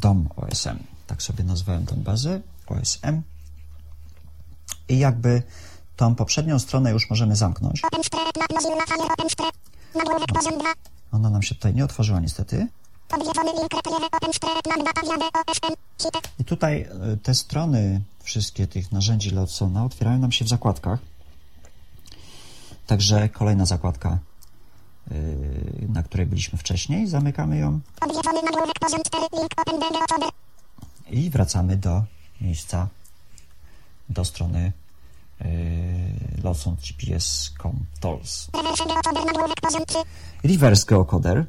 [0.01, 0.77] Dom OSM.
[1.07, 2.41] Tak sobie nazwałem tę bazę.
[2.67, 3.21] OSM.
[4.89, 5.43] I jakby
[5.95, 7.81] tą poprzednią stronę już możemy zamknąć.
[11.11, 12.67] Ona nam się tutaj nie otworzyła niestety.
[16.39, 20.99] I tutaj e, te strony wszystkie tych narzędzi Lotsona otwierają nam się w zakładkach.
[22.87, 24.19] Także kolejna zakładka,
[25.89, 27.79] na której byliśmy wcześniej, zamykamy ją.
[31.09, 32.03] I wracamy do
[32.41, 32.87] miejsca,
[34.09, 34.71] do strony
[35.41, 35.47] yy,
[36.43, 38.47] Lotson GPS.com Tools.
[40.43, 41.45] Reverse Geocoder.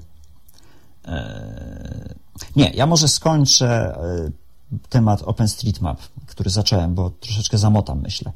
[1.05, 2.15] E,
[2.57, 3.99] nie, ja może skończę
[4.89, 8.33] temat OpenStreetMap, który zacząłem, bo troszeczkę zamotam, myślę.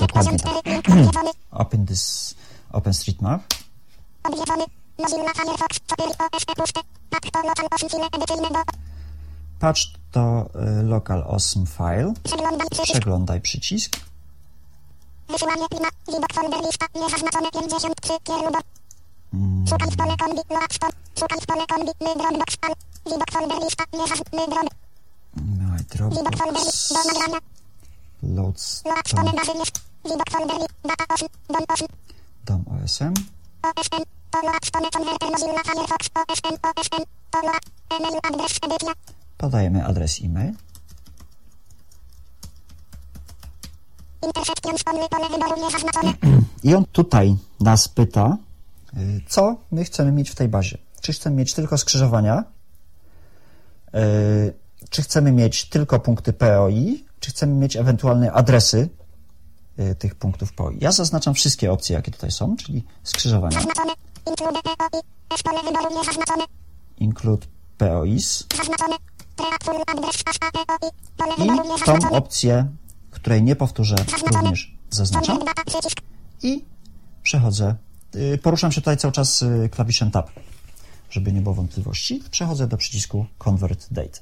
[0.00, 0.52] Dokładnie tak.
[1.50, 2.34] Open this
[2.72, 3.42] OpenStreetMap.
[4.24, 4.64] Odwiedzony.
[4.98, 6.80] Mozilla Firefox 4 OSP puste.
[7.32, 8.62] To lokal 8 file edycyjne do.
[9.60, 12.12] Patrz to y, local awesome file.
[12.82, 13.96] Przeglądaj przycisk.
[15.28, 15.66] Wysyłanie.
[16.06, 16.86] Widok folder lista.
[16.94, 18.12] Niezaznaczone 53.
[18.24, 18.58] Kierubo.
[19.68, 20.42] Szukaj w pole kombi.
[20.70, 20.92] Stop.
[21.18, 21.92] Szukaj w pole kombi.
[22.00, 22.74] My Dropbox al.
[23.10, 23.84] Widok folder lista.
[23.92, 24.68] Niezaznaczony drop.
[25.36, 26.88] My Widok folder list.
[26.88, 27.06] Do Dropbox.
[27.06, 27.38] nagrania.
[28.22, 29.76] Loads Load stone dom, bazy jest.
[30.04, 30.74] Widok folder list.
[30.84, 31.28] Data 8.
[31.48, 31.86] Dom 8.
[32.46, 33.14] dom OSM.
[33.62, 34.02] OSN.
[34.30, 36.02] To load stone converter Mozilla Firefox.
[36.20, 36.54] OSN.
[36.68, 37.02] OSN.
[37.30, 37.64] To load.
[37.94, 38.92] Email adres edycja.
[39.38, 40.52] Podajemy adres e-mail.
[44.20, 45.56] Pole wyboru.
[46.66, 48.36] I on tutaj nas pyta,
[49.28, 50.78] co my chcemy mieć w tej bazie.
[51.00, 52.44] Czy chcemy mieć tylko skrzyżowania,
[53.94, 54.54] y,
[54.90, 58.88] czy chcemy mieć tylko punkty POI, czy chcemy mieć ewentualne adresy
[59.78, 60.78] y, tych punktów POI.
[60.80, 63.58] Ja zaznaczam wszystkie opcje, jakie tutaj są, czyli skrzyżowania.
[64.26, 65.02] Include POI.
[65.34, 66.44] S pole wyboru niezaznaczone.
[66.98, 67.46] include
[67.78, 68.96] POIs Zaznaczone.
[69.86, 70.22] Address.
[71.16, 72.66] Pole i tą opcję,
[73.10, 73.96] której nie powtórzę,
[74.32, 75.38] również zaznaczam.
[76.42, 76.64] I
[77.22, 77.74] przechodzę.
[78.16, 80.30] Y, Poruszam się tutaj cały czas y, klawiszem Tab,
[81.10, 82.22] żeby nie było wątpliwości.
[82.30, 84.20] Przechodzę do przycisku Convert Date.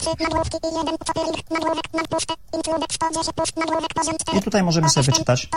[0.00, 1.50] I jeden papierik.
[1.50, 2.34] Nagłówek nad puste.
[2.54, 3.56] Include 110 pust.
[3.56, 4.38] Nagłówek poziom 4.
[4.38, 5.48] I tutaj możemy sobie wyczytać,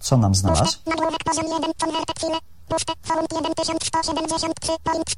[0.00, 0.64] co nam znalazł.
[0.64, 0.90] Puste.
[0.90, 1.72] Nagłówek poziom 1.
[1.80, 2.38] Converted file.
[2.68, 2.92] Puste.
[3.02, 5.14] Found 1173 points.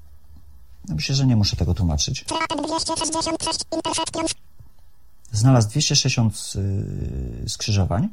[0.89, 2.25] No Myślę, że nie muszę tego tłumaczyć.
[2.25, 4.35] Created 266 intersections.
[5.33, 6.53] Znalazł 260
[7.47, 8.09] y, skrzyżowań.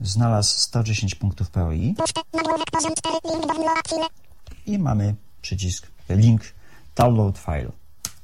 [0.00, 2.20] Znalazł 110 punktów POI Puste.
[2.32, 3.18] Nagłówek poziom 4.
[3.24, 4.06] Link download file.
[4.66, 6.42] i mamy przycisk link
[6.96, 7.72] download file.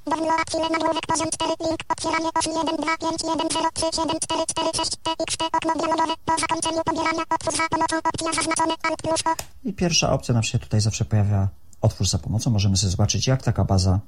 [0.07, 4.17] Download file nagłówek poziom 4 link otwieranie os 1 2 5 1 0 3 7
[4.21, 9.03] 4 4 6 txt okno dialogowe po zakończeniu pobierania otwórz za pomocą opcja zaznaczone alt
[9.03, 9.35] plus o
[9.69, 11.49] I pierwsza opcja nam się tutaj zawsze pojawia
[11.81, 12.51] otwórz za pomocą.
[12.51, 14.01] Możemy sobie zobaczyć, jak taka baza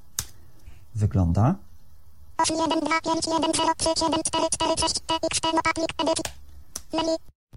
[0.94, 1.54] wygląda.
[2.38, 6.32] Os 1 2 5 1 0 3 7 4 4 6 txt notatnik edycji
[6.96, 7.16] menu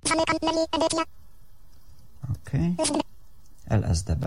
[0.09, 1.03] zamykam menu edycja
[2.31, 2.53] Ok.
[2.79, 2.95] list
[3.69, 4.23] LSDB.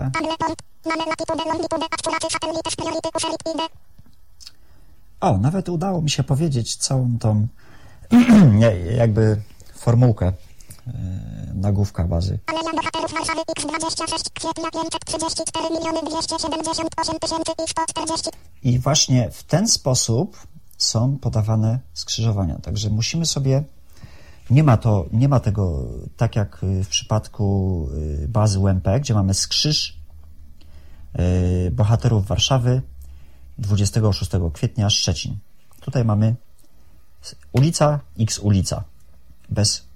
[5.21, 7.47] O, nawet udało mi się powiedzieć całą tą
[8.97, 9.41] jakby
[9.75, 10.91] formułkę e,
[11.53, 12.39] nagłówka bazy.
[12.75, 16.85] Bohaterów Warszawy x26 kwietnia 534 miliony 278
[17.19, 18.29] tysięcy i 140
[18.63, 20.37] I właśnie w ten sposób
[20.77, 22.57] są podawane skrzyżowania.
[22.59, 23.63] Także musimy sobie.
[24.49, 25.87] Nie ma, to, nie ma tego
[26.17, 27.87] tak jak y, w przypadku
[28.23, 29.97] y, bazy UMP, gdzie mamy skrzyż
[31.67, 32.81] y, bohaterów Warszawy
[33.57, 35.37] 26 kwietnia Szczecin.
[35.81, 36.35] Tutaj mamy
[37.51, 38.83] ulica X ulica
[39.49, 39.90] bez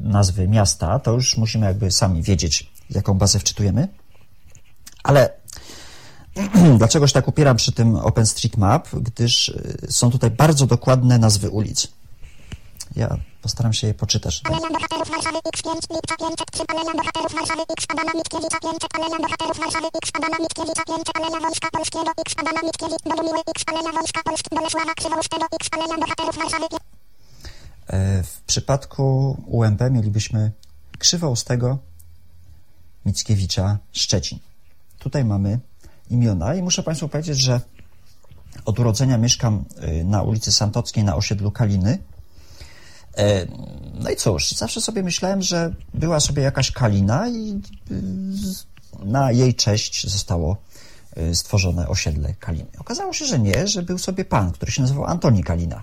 [0.00, 0.98] nazwy miasta.
[0.98, 3.88] To już musimy jakby sami wiedzieć, jaką bazę wczytujemy.
[5.02, 5.38] Ale
[6.78, 8.88] Dlaczego się tak upieram przy tym OpenStreetMap?
[8.92, 11.88] Gdyż y, są tutaj bardzo dokładne nazwy ulic.
[12.96, 14.42] Ja postaram się je poczytać.
[14.44, 19.58] Aleja bohaterów Warszawy X5 lipca 503 Aleja bohaterów Warszawy X Adama Mickiewicza 500 Aleja bohaterów
[19.58, 24.20] Warszawy X Adama Mickiewicza 500 Aleja Wojska Polskiego X Adama Mickiewicz Bogumiły X Aleja Wojska
[24.28, 26.87] Polskiego Bolesława Krzywoustego X Aleja bohaterów Warszawy E,
[28.22, 30.52] W przypadku UMP mielibyśmy
[30.98, 31.78] Krzywoustego,
[33.06, 34.38] Mickiewicza, Szczecin.
[34.98, 35.58] Tutaj mamy
[36.10, 37.60] imiona i muszę Państwu powiedzieć, że
[38.64, 39.64] od urodzenia mieszkam
[40.00, 41.98] y, na ulicy Santockiej na osiedlu Kaliny.
[43.16, 43.46] E,
[43.94, 48.02] No i cóż, zawsze sobie myślałem, że była sobie jakaś Kalina i y,
[49.04, 50.56] na jej cześć zostało
[51.18, 52.70] y, stworzone osiedle Kaliny.
[52.78, 55.82] Okazało się, że nie, że był sobie pan, który się nazywał Antoni Kalina.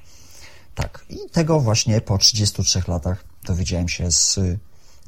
[0.76, 4.60] Tak, i tego właśnie po 33 latach dowiedziałem się z y,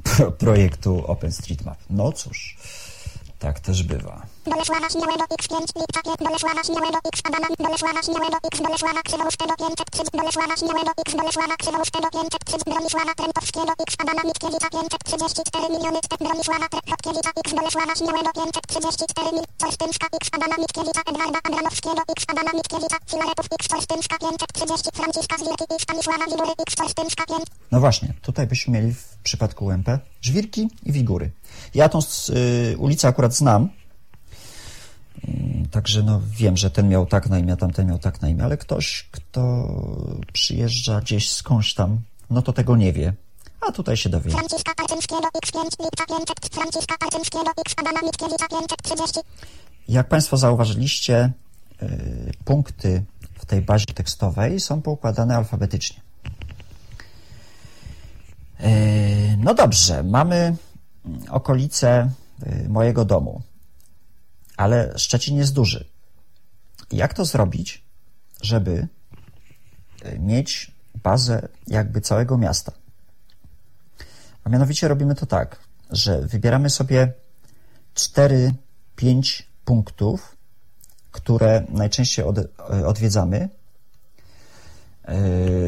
[0.03, 1.77] pro, projektu OpenStreetMap.
[1.89, 2.57] No cóż,
[3.39, 4.15] tak też bywa.
[4.45, 8.55] Bolesława Śmiałego X5 lipca 5 Bolesława Śmiałego X Adama Bolesława Śmiałego X.
[8.65, 11.09] Bolesława Krzywoustego 503 Bolesława Śmiałego X.
[11.19, 17.47] Bolesława Krzywoustego 503 Bronisława Trentowskiego X Adama Mickiewicza 534 miliony 4 Bronisława Trentowkiewicza X.
[17.59, 19.45] Bolesława Śmiałego 534 mil.
[19.61, 23.61] Corstymska X Adama Mickiewicza Edwarda Abramowskiego X Adama Mickiewicza Filaretów X.
[23.73, 26.69] Corstymska 530 Franciszka Zwierki i Stanisława Widury X.
[26.79, 29.87] Corstymska 5 No właśnie, tutaj byśmy mieli w przypadku UMP
[30.21, 31.31] żwirki i wigury.
[31.75, 31.99] Ja tą
[32.29, 33.69] y, ulicę akurat znam,
[35.27, 38.43] Mm, także no wiem, że ten miał tak na imię, tamten miał tak na imię,
[38.43, 39.67] ale ktoś, kto
[40.33, 41.99] przyjeżdża gdzieś skądś tam,
[42.29, 43.13] no to tego nie wie.
[43.61, 44.31] A tutaj się dowie.
[44.31, 49.19] Franciszka Arczymskiego X5 lipca 500 Franciszka Arczymskiego X Adama Mickiewicza 530
[49.89, 51.31] Jak Państwo zauważyliście,
[51.83, 53.03] y, punkty
[53.39, 56.01] w tej bazie tekstowej są poukładane alfabetycznie.
[58.59, 60.55] E, no dobrze, mamy
[61.29, 62.11] okolice
[62.43, 63.41] e, mojego domu,
[64.57, 65.85] ale Szczecin jest duży.
[66.91, 67.83] Jak to zrobić,
[68.41, 68.87] żeby
[70.03, 70.71] e, mieć
[71.03, 72.71] bazę jakby całego miasta?
[74.43, 77.13] A mianowicie robimy to tak, że wybieramy sobie
[77.95, 80.37] 4-5 punktów,
[81.11, 82.37] które najczęściej od,
[82.85, 83.49] odwiedzamy.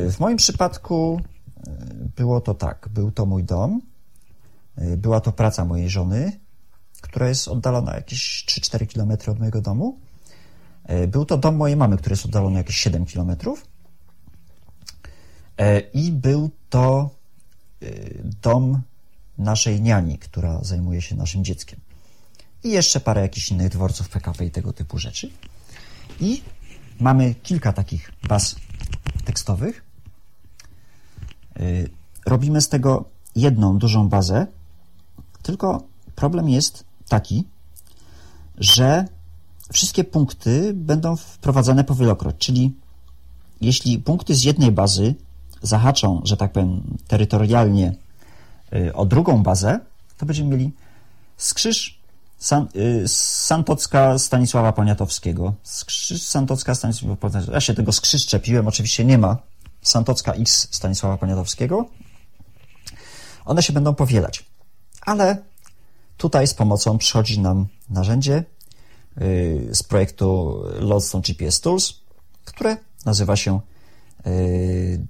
[0.09, 1.21] W moim przypadku
[2.15, 2.89] było to tak.
[2.91, 3.81] Był to mój dom,
[4.97, 6.39] była to praca mojej żony,
[7.01, 9.99] która jest oddalona jakieś 3-4 km od mojego domu.
[11.07, 13.35] Był to dom mojej mamy, który jest oddalony jakieś 7 km.
[15.93, 17.09] I był to
[18.41, 18.81] dom
[19.37, 21.79] naszej niani, która zajmuje się naszym dzieckiem.
[22.63, 25.29] I jeszcze parę jakichś innych dworców PKP i tego typu rzeczy.
[26.19, 26.41] I
[26.99, 28.55] mamy kilka takich baz
[29.25, 29.83] tekstowych.
[32.25, 34.47] Robimy z tego jedną dużą bazę,
[35.49, 35.83] tylko
[36.15, 37.43] problem jest taki,
[38.57, 39.05] że
[39.73, 42.75] wszystkie punkty będą wprowadzane powielokroć, czyli
[43.61, 45.15] jeśli punkty z jednej bazy
[45.61, 47.95] zahaczą, że tak powiem, terytorialnie
[48.73, 49.79] y, o drugą bazę,
[50.17, 50.71] to będziemy mieli
[51.37, 51.99] skrzyż
[52.37, 55.53] San, y, Santocka Stanisława Poniatowskiego.
[55.63, 57.55] Skrzyż Santocka Stanisława Poniatowskiego.
[57.55, 59.37] Ja się tego skrzyż czepiłem, oczywiście nie ma
[59.81, 61.85] Santocka X Stanisława Poniatowskiego.
[63.45, 64.48] One się będą powielać.
[65.01, 65.37] Ale
[66.17, 68.43] tutaj z pomocą przychodzi nam narzędzie
[69.21, 71.93] y, z projektu Lodestone GPS Tools,
[72.45, 73.59] które nazywa się
[74.27, 75.07] y,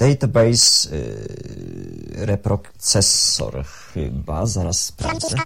[0.00, 5.36] Database yy, Reprocessor chyba, zaraz sprawdzę.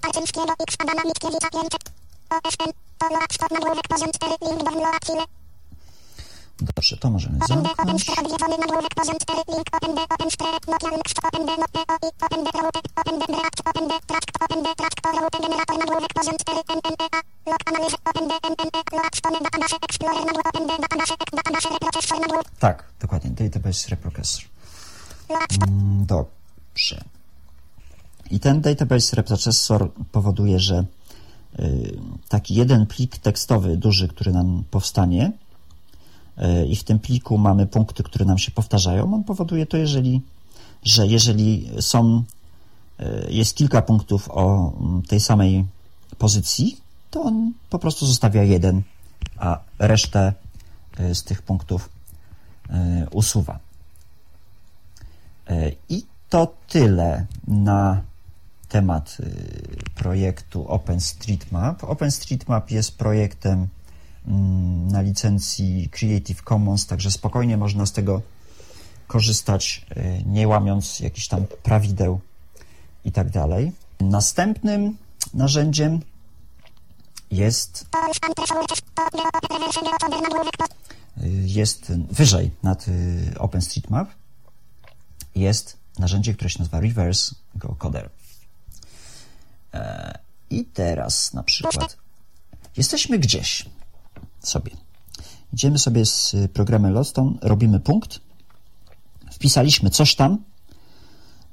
[6.61, 8.05] Dobrze, to możemy zamknąć.
[22.59, 24.45] Tak, dokładnie, Database Reprocessor.
[25.69, 27.05] Mm, dobrze.
[28.31, 30.85] I ten Database Reprocessor powoduje, że
[31.59, 31.97] y,
[32.29, 35.33] taki jeden plik tekstowy duży, który nam powstanie,
[36.69, 40.23] i w tym pliku mamy punkty, które nam się powtarzają, on powoduje to, jeżeli,
[40.83, 42.25] że jeżeli są,
[42.99, 45.65] e, jest kilka punktów o mm, tej samej
[46.19, 46.77] pozycji,
[47.11, 48.83] to on po prostu zostawia jeden,
[49.39, 50.33] a resztę
[50.99, 51.89] e, z tych punktów
[53.11, 53.59] usuwa.
[55.89, 58.03] I to tyle na
[58.69, 59.17] temat
[59.95, 61.85] projektu OpenStreetMap.
[61.85, 63.69] OpenStreetMap jest projektem
[64.89, 68.23] na licencji Creative Commons, także spokojnie można z tego
[69.07, 72.21] korzystać, e, nie łamiąc jakichś tam prawideł
[73.05, 73.73] i tak dalej.
[74.01, 74.97] Następnym
[75.35, 76.01] narzędziem
[77.31, 77.87] jest
[81.45, 84.09] jest wyżej nad e, OpenStreetMap
[85.35, 87.35] jest narzędzie, które się nazywa Reverse
[87.79, 88.11] Coder.
[89.75, 90.19] E,
[90.51, 91.97] I teraz na przykład
[92.77, 93.67] jesteśmy gdzieś
[94.49, 94.71] sobie.
[95.53, 98.21] Idziemy sobie z programem Lodestone, robimy punkt,
[99.33, 100.39] wpisaliśmy coś tam,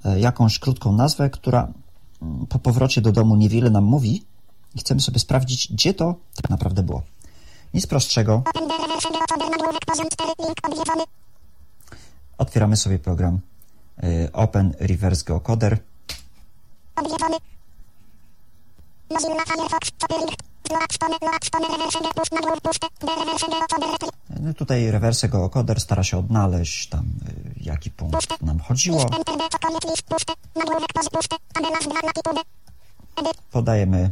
[0.06, 1.74] e, jakąś krótką nazwę, która
[2.22, 4.26] mm, po powrocie do domu niewiele nam mówi
[4.76, 7.04] i chcemy sobie sprawdzić, gdzie to tak naprawdę było.
[7.74, 8.44] Nic prostszego.
[12.38, 13.40] Otwieramy sobie program
[14.04, 15.78] e, Open Reverse Geocoder.
[24.40, 29.06] No tutaj rewersy geocoder stara się odnaleźć tam y, jaki punkt nam chodziło.
[33.52, 34.12] Podajemy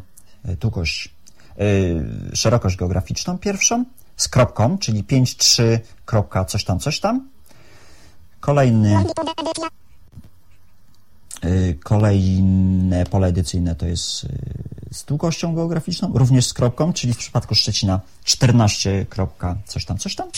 [0.50, 1.10] y, długość,
[1.58, 3.86] yy, szerokość geograficzną pierwszą
[4.18, 7.30] z kropką, czyli 5,3 kropka coś tam, coś tam.
[8.40, 9.80] Kolejny Y,
[11.84, 14.30] kolejne pole edycyjne to jest y,
[14.92, 20.16] z długością geograficzną, również z kropką, czyli w przypadku Szczecina 14 kropka coś tam, coś
[20.16, 20.30] tam.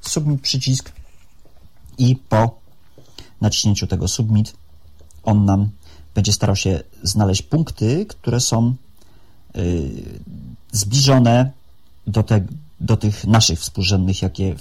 [0.00, 0.92] Submit przycisk
[1.98, 2.58] i po
[3.40, 4.54] naciśnięciu tego submit
[5.22, 5.70] on nam
[6.14, 8.74] będzie starał się znaleźć punkty, które są
[9.56, 9.90] y,
[10.72, 11.50] zbliżone
[12.06, 12.46] do, te,
[12.80, 14.56] do tych naszych współrzędnych, jakie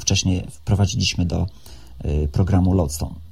[0.00, 1.46] wcześniej wprowadziliśmy do
[2.32, 3.25] programu Lodestone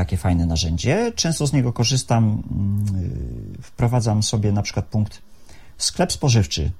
[0.00, 1.12] takie fajne narzędzie.
[1.16, 2.42] Często z niego korzystam.
[2.50, 5.22] Mm, wprowadzam sobie na przykład punkt
[5.78, 6.70] sklep spożywczy.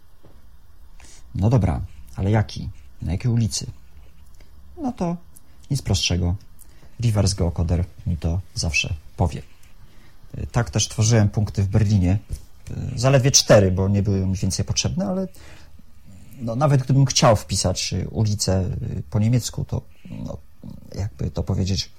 [1.34, 1.80] No dobra,
[2.16, 2.68] ale jaki?
[3.02, 3.66] na jakiej ulicy,
[4.82, 5.16] no to
[5.70, 6.34] nic prostszego.
[7.00, 9.42] Reverse geocoder mi to zawsze powie.
[10.38, 12.18] Y, Tak też tworzyłem punkty w Berlinie.
[12.70, 15.28] Y, Zaledwie cztery, bo nie były mi więcej potrzebne, ale
[16.40, 18.64] no, nawet gdybym chciał wpisać y, ulicę
[18.98, 20.36] y, po niemiecku, to no,
[20.94, 21.90] jakby to powiedzieć,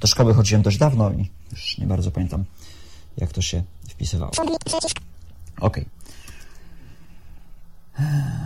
[0.00, 2.44] do szkoły chodziłem dość dawno i już nie bardzo pamiętam,
[3.16, 4.34] jak to się wpisywało.
[4.34, 5.00] Submit przycisk.
[5.60, 5.86] Okej.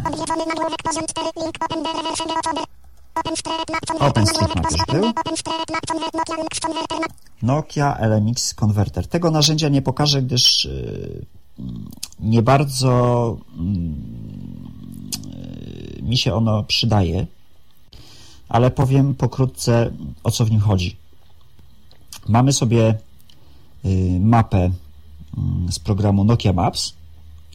[0.07, 1.31] Odwiedzony nagłówek poziom 4.
[1.37, 2.65] Link open the reverse geocoder.
[4.01, 4.87] OpenStreetMap już był.
[4.87, 5.09] 4.
[5.09, 9.07] OpenStreetMap Convert Nokia LMX Converter.
[9.07, 11.27] Tego narzędzia nie pokażę, gdyż yy,
[12.21, 13.37] nie bardzo
[15.97, 17.27] yy, mi się ono przydaje,
[18.49, 19.91] ale powiem pokrótce
[20.25, 21.00] o co w nim chodzi.
[22.31, 22.99] Mamy sobie
[23.85, 24.71] yy, mapę
[25.37, 26.95] yy, z programu Nokia Maps,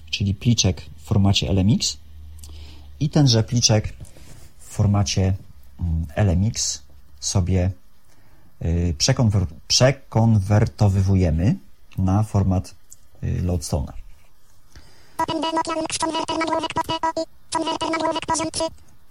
[0.09, 1.97] czyli pliczek w formacie LMX
[2.99, 3.93] i tenże pliczek
[4.57, 5.33] w formacie
[5.79, 6.81] mm, LMX
[7.19, 7.71] sobie
[8.61, 11.55] y, przekonwer- przekonwertowywujemy
[11.97, 12.75] na format
[13.23, 13.93] y, Loadstone'a.
[15.17, 17.25] Open the Nokia Lux Converter nagłówek POI.
[17.53, 18.63] Converter nagłówek poziom 3.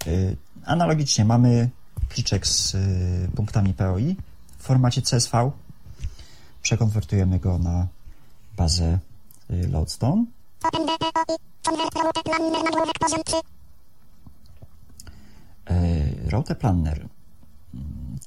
[0.07, 1.71] Y, Analogicznie mamy
[2.09, 4.17] pliczek z y, punktami POI
[4.65, 5.51] w formacie CSV.
[6.63, 7.87] Przekonwertujemy go na
[8.57, 8.99] bazę
[9.51, 9.69] y.
[11.63, 13.37] Convert Route Planner nagłówek poziom 3.
[16.31, 17.09] Route Planner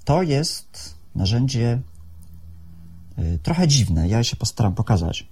[0.06, 1.82] to jest narzędzie
[3.20, 4.08] y, trochę dziwne.
[4.08, 5.28] Ja się postaram pokazać.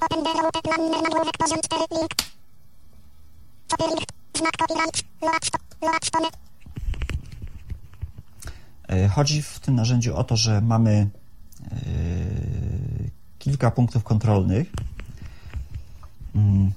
[0.00, 1.84] Open the Route Planner nagłówek poziom 4.
[1.90, 2.10] Link.
[3.68, 4.08] Copy link.
[4.36, 5.04] Znak copyright.
[5.22, 5.50] Load.
[5.82, 6.49] Load
[9.10, 11.76] Chodzi w tym narzędziu o to, że mamy e,
[13.38, 14.72] kilka punktów kontrolnych
[16.34, 16.72] Mm,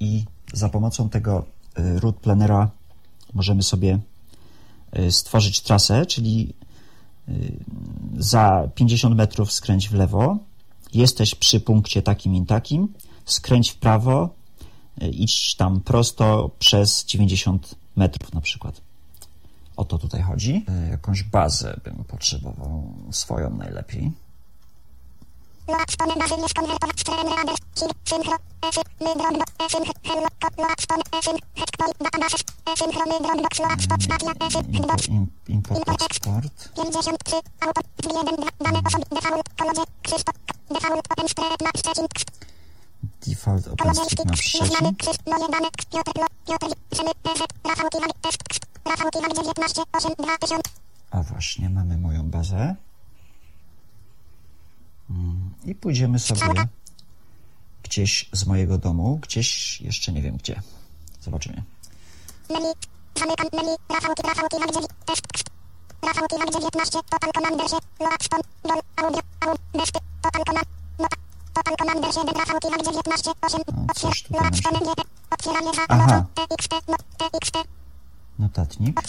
[0.00, 2.70] i za pomocą tego e, route planera
[3.34, 3.98] możemy sobie
[4.92, 6.54] e, stworzyć trasę, czyli
[7.28, 7.32] e,
[8.18, 10.38] za 50 metrów skręć w lewo,
[10.94, 14.34] jesteś przy punkcie takim i takim, skręć w prawo,
[15.00, 18.80] e, idź tam prosto przez 90 metrów na przykład.
[19.76, 20.64] O to tutaj chodzi.
[20.68, 24.12] E, Jakąś bazę bym potrzebował, swoją najlepiej.
[34.72, 36.68] Import, im- import export.
[36.76, 37.36] 53.
[37.60, 37.80] Auto.
[38.04, 38.36] 1.
[38.36, 38.46] 2.
[38.64, 39.04] Dane osoby.
[39.14, 39.48] Default.
[39.58, 39.82] Kolodzie.
[40.02, 40.34] Krzysztof.
[40.68, 41.06] Default.
[41.12, 41.78] OpenStreetMap.
[41.78, 42.06] Szczecin.
[43.26, 44.36] Default OpenStreetMap Nieznany.
[44.36, 44.96] Szczecin.
[44.96, 45.16] Krzysz.
[45.26, 45.68] Moje dane.
[45.92, 46.12] Piotr.
[46.20, 46.26] Lo.
[46.46, 46.76] Piotr.
[46.90, 47.10] Przemy.
[47.24, 47.40] EZ.
[47.64, 48.12] Rafał Kiwag.
[48.22, 48.38] Test.
[48.84, 49.34] Rafał Kiwag.
[49.34, 49.82] 19.
[49.92, 50.12] 8.
[50.18, 50.62] 2000.
[51.10, 52.76] A właśnie, mamy moją bazę.
[55.10, 56.66] Mm, I pójdziemy sobie
[57.82, 60.62] gdzieś z mojego domu, gdzieś jeszcze nie wiem gdzie.
[61.20, 61.62] Zobaczymy.
[63.18, 63.76] Zamykam menu.
[63.88, 64.14] Rafał.
[64.24, 64.72] Rafał Kiwag.
[64.72, 64.86] 9.
[65.06, 65.22] Test.
[66.02, 66.50] Rafał Kiwag.
[66.50, 66.98] 19.
[67.10, 67.76] Total Commandersie.
[68.00, 68.42] Load stone.
[68.64, 68.80] Dol.
[68.96, 69.20] Audio.
[69.40, 69.56] Au.
[69.74, 70.00] Desty.
[70.22, 70.66] Total Command.
[70.98, 71.16] Nota.
[71.54, 72.34] Total Commander 7.
[72.38, 72.82] Rafał Kiwag.
[72.82, 73.30] 19.
[73.42, 73.60] 8.
[73.90, 74.78] O, coś tutaj Load nam się- stone.
[74.94, 75.02] GT.
[75.30, 75.82] Otwieranie za.
[75.88, 76.24] Aha.
[76.34, 76.72] TXT.
[76.88, 76.96] No.
[77.18, 77.56] TXT.
[78.38, 79.00] Notatnik,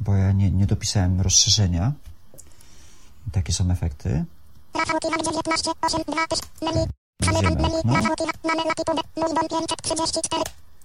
[0.00, 1.92] bo ja nie, nie dopisałem rozszerzenia.
[3.32, 4.24] Takie są efekty.
[4.74, 6.86] Rafał Kiwag 19, 8, 2000, menu.
[7.22, 7.94] Zamykam Wejdziemy menu, okno.
[7.94, 10.42] Rafał Kiwag, mamy latitudę, mój dom 534,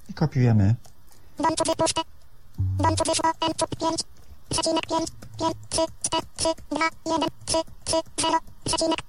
[0.09, 0.75] I kopiujemy.
[1.37, 2.01] dom tu wypuszczę,
[2.59, 4.01] dom tu wyszło, M tu 5,
[4.49, 5.09] przecinek 5,
[5.39, 9.08] 5, 3, 4, 3, 2, 1, 3, 3, 0, przecinek, przecinek, Yy,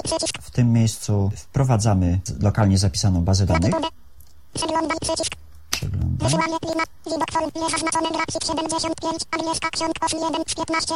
[0.42, 3.72] w tym miejscu wprowadzamy lokalnie zapisaną bazę danych.
[3.72, 3.88] Latitudę.
[4.54, 5.36] Przeglądaj przycisk.
[5.70, 6.18] Przeglądam.
[6.18, 6.84] Wysyłanie klima.
[7.06, 7.52] Widok form.
[7.56, 9.22] Niezaznaczone grafik 75.
[9.32, 10.96] Agnieszka ksiąg 8 1 z 15.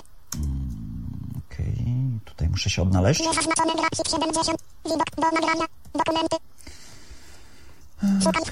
[1.37, 1.85] Okej,
[2.25, 3.19] tutaj muszę się odnaleźć.
[3.21, 4.59] Niezaznaczone grafik 70.
[4.85, 5.65] Widok do nagrania.
[5.93, 6.37] Dokumenty.
[8.23, 8.43] Szukaj.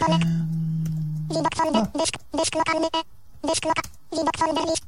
[1.29, 1.85] Widok folder.
[1.99, 2.15] Dysk.
[2.37, 2.87] Dysk lokalny.
[2.97, 2.99] E.
[3.47, 3.63] Dysk.
[4.11, 4.83] Widok folder list.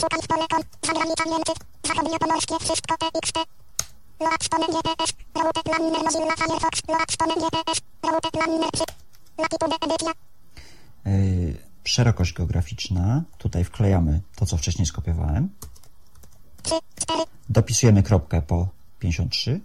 [0.00, 0.62] Szukaj pole kon.
[0.86, 1.52] Zagranica Niemcy.
[1.86, 2.58] Zachodniopomorskie.
[2.58, 2.94] Wszystko.
[4.20, 5.10] Load stone GPS.
[5.34, 6.74] Route planner Mozilla Firefox.
[6.88, 7.78] Load stone GPS.
[8.12, 8.84] Route planner 3.
[9.38, 10.12] Latitude edycja.
[11.04, 13.22] Yy, szerokość geograficzna.
[13.38, 15.48] Tutaj wklejamy to, co wcześniej skopiowałem.
[16.62, 16.74] 3.
[17.00, 17.22] 4.
[17.48, 19.60] Dopisujemy kropkę po 53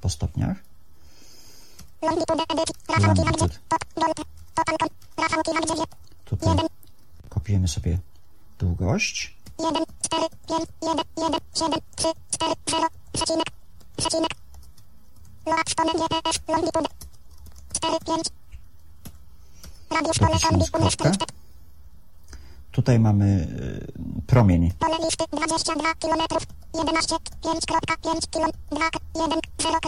[0.00, 0.69] po stopniach.
[6.24, 6.56] Tutaj
[7.28, 7.98] kopiujemy sobie
[8.58, 9.36] długość.
[9.58, 13.46] 1, 4, 5, 1, 1, 7, 3, 4, 0, przecinek,
[13.96, 14.30] przecinek.
[15.46, 16.88] Loa wspomnę GPS, longitude.
[17.72, 18.24] 4, 5.
[19.90, 21.32] Radius pole Dopisujemy kombi, unrestricted.
[22.72, 24.72] Tutaj mamy y, promień.
[24.78, 26.22] Pole listy 22 km,
[26.74, 29.78] 11, 5.5 km, 2, 1, 0,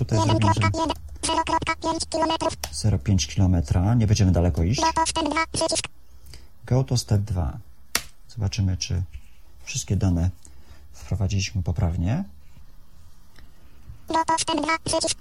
[0.00, 2.30] Tutaj 1, zrobimy, że 1, 0.5 km.
[2.72, 3.56] 0,5 km.
[3.98, 4.80] Nie będziemy daleko iść.
[4.80, 5.84] Do postęp 2, przycisk.
[6.66, 7.58] Go to step 2.
[8.28, 9.02] Zobaczymy, czy
[9.62, 10.30] wszystkie dane
[10.92, 12.24] wprowadziliśmy poprawnie.
[14.08, 15.18] Do postęp 2, przycisk.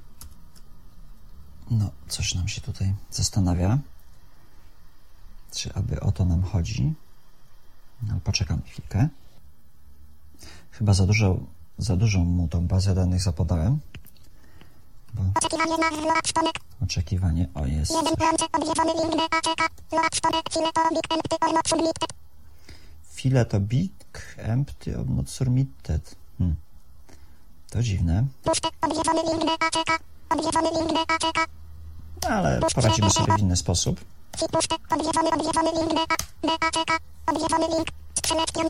[1.71, 3.77] No, coś nam się tutaj zastanawia.
[5.51, 6.93] Czy aby o to nam chodzi?
[8.03, 9.07] No, poczekam chwilkę.
[10.71, 11.39] Chyba za dużo,
[11.77, 13.80] za dużą mu tą bazę danych zapodałem.
[15.14, 16.49] Bo Oczekiwanie na loa wspomnę.
[16.84, 17.91] oczekiwanie, o jest.
[17.91, 19.70] 1, łącze, odwiedzony link DACK.
[19.91, 22.10] Loa wspomnę, file to big empty or not submitted.
[23.14, 23.91] File to big,
[24.38, 26.16] empty, or not submitted.
[26.38, 26.55] Hmm.
[27.70, 29.99] To dziwne, Puste, odwiedzony link DACK.
[30.30, 31.49] Odwiedzony link DACK.
[32.24, 33.99] no, ale poradzimy sobie w inny sposób.
[34.51, 36.05] Puste, odwiedzony, odwiedzony link DA,
[36.57, 36.99] DACK.
[37.28, 37.88] Odwiedzony link.
[38.16, 38.68] Z przeletkiem.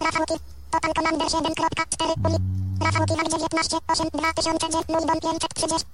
[0.00, 0.34] Rafałki.
[0.70, 2.63] Total Commander 7.4 uli.
[2.80, 5.86] Rafałki WAG 19, 8, 2009, 530.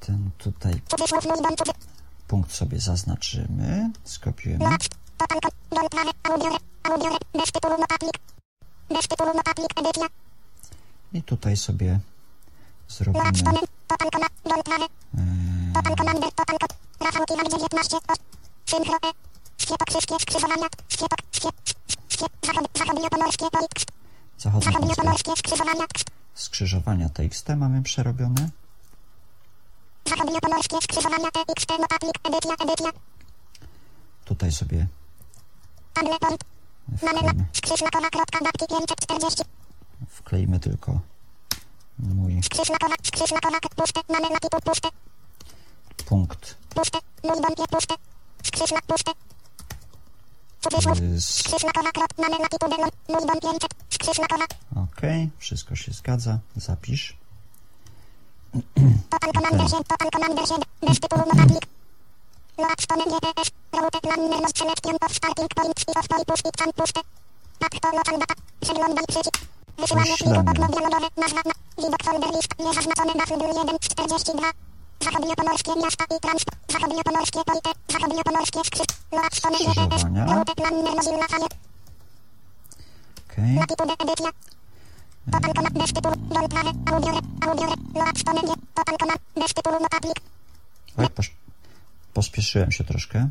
[0.00, 0.80] Ten tutaj
[2.28, 4.76] punkt sobie zaznaczymy, skopiujemy.
[11.12, 12.00] I tutaj sobie
[12.88, 15.22] zrobimy e,
[24.42, 24.82] Total Commander, total com.
[24.82, 25.32] Rafałki WAG 19, 8.
[25.32, 25.32] Synchro.
[25.32, 25.86] Skiepo, krzywkie, skrzyżowania.
[25.86, 26.08] Skiepok, skiep, skiep, zachod, zachodniopomorskie, skrzyżowania.
[26.34, 28.50] skrzyżowania TXT mamy przerobione.
[30.08, 32.90] Zachodniopomorskie skrzyżowania TXT notatnik edycja edycja
[34.24, 34.86] Tutaj sobie
[37.02, 39.42] Mamy skrzyżlakowa kropka dapki 540
[40.08, 41.00] wklejmy tylko
[41.98, 44.88] mój Skrzyżlakowa skrzyżlakowa puste Mamy na tytuł puste
[46.06, 47.94] punkt puste Mój bombie puste
[48.42, 49.12] Skrzyżlak puste
[54.76, 55.00] OK,
[55.38, 56.38] wszystko się zgadza.
[56.56, 57.16] Zapisz.
[59.10, 61.66] Total Commander 7 Total Commander 7 Bez tytułu notatnik.
[62.58, 64.38] Loat stone GPS Route planner no
[66.72, 67.00] puste
[67.58, 67.70] Tak
[69.80, 70.50] Wysyłanie pliku Wyślemy.
[70.50, 71.52] okno dialogowe Nazwa na
[71.84, 72.48] Widok folder list.
[72.58, 74.50] Niezaznaczone dafy 1 z 42
[75.04, 80.26] Zachodniopomorskie miasta i transport Zachodniopomorskie polite Zachodniopomorskie skrzy Loat stone GPS Skrzyżowania.
[80.26, 81.48] Route planner Mozilla Fire
[83.28, 83.36] OK.
[83.56, 84.30] Latitude edycja
[85.32, 89.80] Total command bez tytułu Dol prawe Audio Audio Loat stone G Total command bez tytułu
[89.80, 90.20] notatnik
[90.98, 91.30] Oj, posz...
[92.14, 93.28] pospieszyłem się troszkę.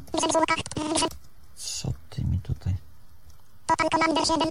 [1.56, 2.74] Co ty mi tutaj?
[3.68, 4.50] Total Commander 7.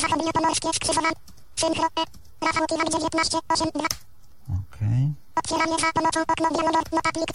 [0.00, 1.14] Zachodniopomorskie skrzyżowane.
[1.56, 2.04] Synchro E.
[2.46, 3.84] Rafał Kiwak 19, 8, 2.
[4.48, 4.78] OK.
[5.36, 6.90] Otwieranie za pomocą okno dialogowe.
[6.92, 7.28] Notatnik.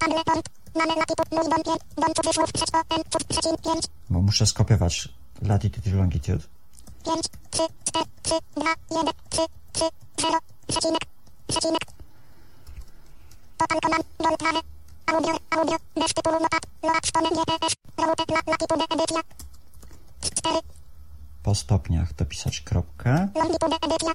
[0.00, 0.46] Able point.
[0.74, 1.78] Mamy na tytuł mój dom 5.
[1.96, 3.84] Dom cudzysłów przez o n cud przecin 5.
[4.10, 5.08] Bo muszę skopiować
[5.42, 6.44] latitude i longitude.
[7.04, 9.42] 5, 3, 4, 3, 2, 1, 3,
[9.72, 9.84] 3,
[10.20, 10.38] 0,
[10.68, 11.00] przecinek,
[11.48, 11.80] przecinek.
[13.58, 14.60] Total command, dol prawe.
[15.06, 19.20] Audio, audio, bez tytułu notat, loat stone GPS, route la, latitude edycja.
[20.20, 20.60] 4,
[21.48, 23.28] Po stopniach dopisać kropkę.
[23.34, 24.12] longitude edycja.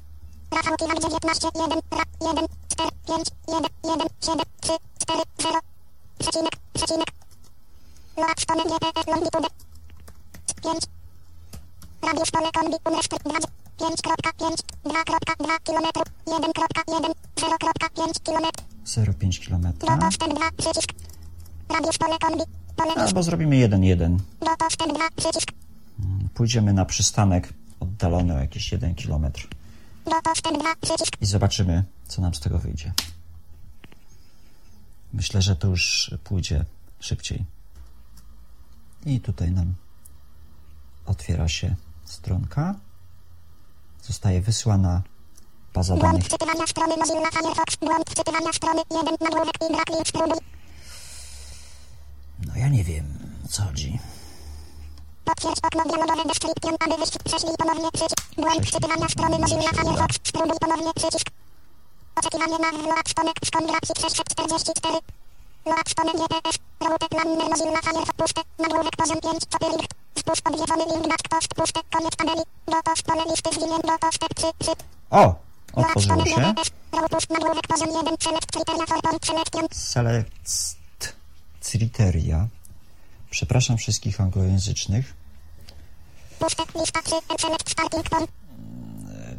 [0.52, 5.60] Rafał Kiwak 19, 1, ra, 1, 4, 5, 1, 1, 7, 3, 4, 0,
[6.20, 7.08] przecinek, przecinek.
[8.18, 9.48] Loat stone GPS, longitude.
[10.64, 10.84] 5.
[12.02, 13.46] Radius pole kombi unrestricted
[13.80, 15.86] 5.5, 2.2 km,
[16.26, 18.46] 1.1, 0.5 km,
[18.86, 19.72] 0,5 km.
[19.80, 20.90] do postęp 2, przycisk.
[21.70, 22.44] Radius pole kombi,
[22.76, 24.18] pole list, Albo zrobimy 1,1.
[24.40, 25.63] do postęp 2, przycisk.
[26.34, 29.32] Pójdziemy na przystanek oddalony o jakieś 1 km
[30.06, 31.22] Do postęp 2, przycisk.
[31.22, 32.94] i zobaczymy, co nam z tego wyjdzie.
[35.14, 36.66] Myślę, że to już pójdzie
[37.00, 37.46] szybciej.
[39.06, 39.74] I tutaj nam
[41.06, 41.76] otwiera się
[42.06, 42.76] stronka.
[44.04, 45.02] Zostaje wysłana
[45.74, 46.24] baza danych.
[46.26, 50.38] wczytywania strony Mozilla Firefox, błąd wczytywania strony 1, nagłówek i brak link spróbuj.
[52.48, 53.06] No ja nie wiem,
[53.46, 54.00] o co chodzi.
[55.26, 58.22] Potwierdź okno dialogowe description, aby wyjść, prześlij ponownie przycisk.
[58.38, 61.28] Błąd wczytywania strony Mozilla Firefox, spróbuj ponownie przycisk.
[62.16, 65.00] Oczekiwanie na load stonek z kongracji 644.
[65.66, 66.56] Load stone GPS.
[66.90, 68.42] Route planner Mozilla Firefox puste.
[68.60, 69.46] Nagłówek poziom 5.
[69.52, 69.66] Copy
[70.20, 71.80] Spust odwiedzony link back post puste.
[71.94, 72.42] Koniec tabeli.
[72.68, 73.86] Gotow pole listy zwinięt.
[73.86, 74.48] Gotow step 3.
[74.60, 74.72] 3.
[75.10, 75.36] O!
[75.74, 76.54] Otworzyło się.
[76.92, 78.16] Robust nagłówek poziom 1.
[78.20, 79.68] Select criteria for point selection.
[79.72, 81.16] Select
[81.62, 82.48] criteria.
[83.38, 85.14] Przepraszam wszystkich anglojęzycznych.
[86.40, 86.64] Puste.
[86.80, 87.16] Lista 3.
[87.42, 88.30] Select starting point.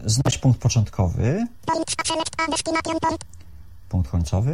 [0.04, 1.46] Znać punkt początkowy,
[3.88, 4.52] punkt końcowy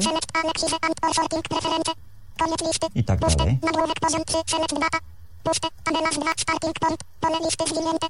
[2.94, 3.58] i tak dalej.
[3.62, 4.36] Nagłówek poziom 3.
[4.46, 4.98] Select data.
[5.44, 5.68] Puste.
[5.84, 6.32] Tabela z 2.
[6.38, 7.00] Starting point.
[7.20, 8.06] Pole listy zwinięte.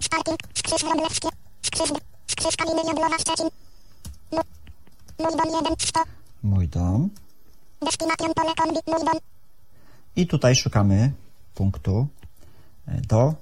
[0.00, 0.38] Starting.
[0.54, 1.28] Skrzyż wróblewskie.
[1.62, 1.90] Skrzyż.
[2.26, 3.48] Skrzyż Kaliny Jodlowa Szczecin.
[4.32, 4.38] Mu-
[5.18, 5.74] Mój dom 1.
[5.78, 6.00] 100.
[6.42, 7.10] Mój dom.
[7.82, 8.78] Destination pole kombi.
[8.86, 9.18] Mój dom.
[10.16, 11.12] I tutaj szukamy
[11.54, 12.06] punktu
[12.88, 13.34] e, do...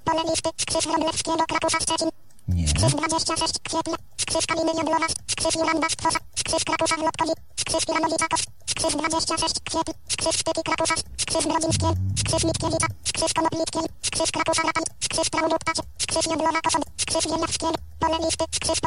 [1.88, 2.08] Skrzyż.
[2.48, 2.68] Nie.
[2.68, 3.96] Skrzyż 26 kwietnia.
[4.16, 5.06] Skrzyż Kaliny Jodlowa.
[5.26, 6.18] Skrzyż Juranda Stwosa.
[6.36, 7.32] Skrzyż Krakusza Lotkowi.
[7.56, 8.42] Skrzyż Pilanowica-Kos.
[8.66, 9.94] Skrzyż 26 kwietnia.
[10.08, 10.94] Skrzyż Sztyki Krakusza.
[11.22, 11.88] Skrzyż Grodzińskie.
[12.20, 12.86] Skrzyż Litkiewicza.
[13.04, 13.82] Skrzyż Konoplickiej.
[14.02, 14.84] Skrzyż Krakusza Rapan.
[15.00, 15.82] Skrzyż Prałuduptacie.
[15.98, 16.82] Skrzyż Jodlowa Kosod.
[16.96, 17.72] Skrzyż Wieniawskiego.
[18.00, 18.44] Pole listy.
[18.56, 18.78] Skrzyż.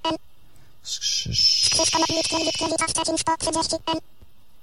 [0.04, 0.16] M.
[0.82, 1.64] skrzyż...
[1.64, 2.44] Skrzyż Konopnickiej.
[2.44, 3.98] Witkiewicza Szczecin 130 M.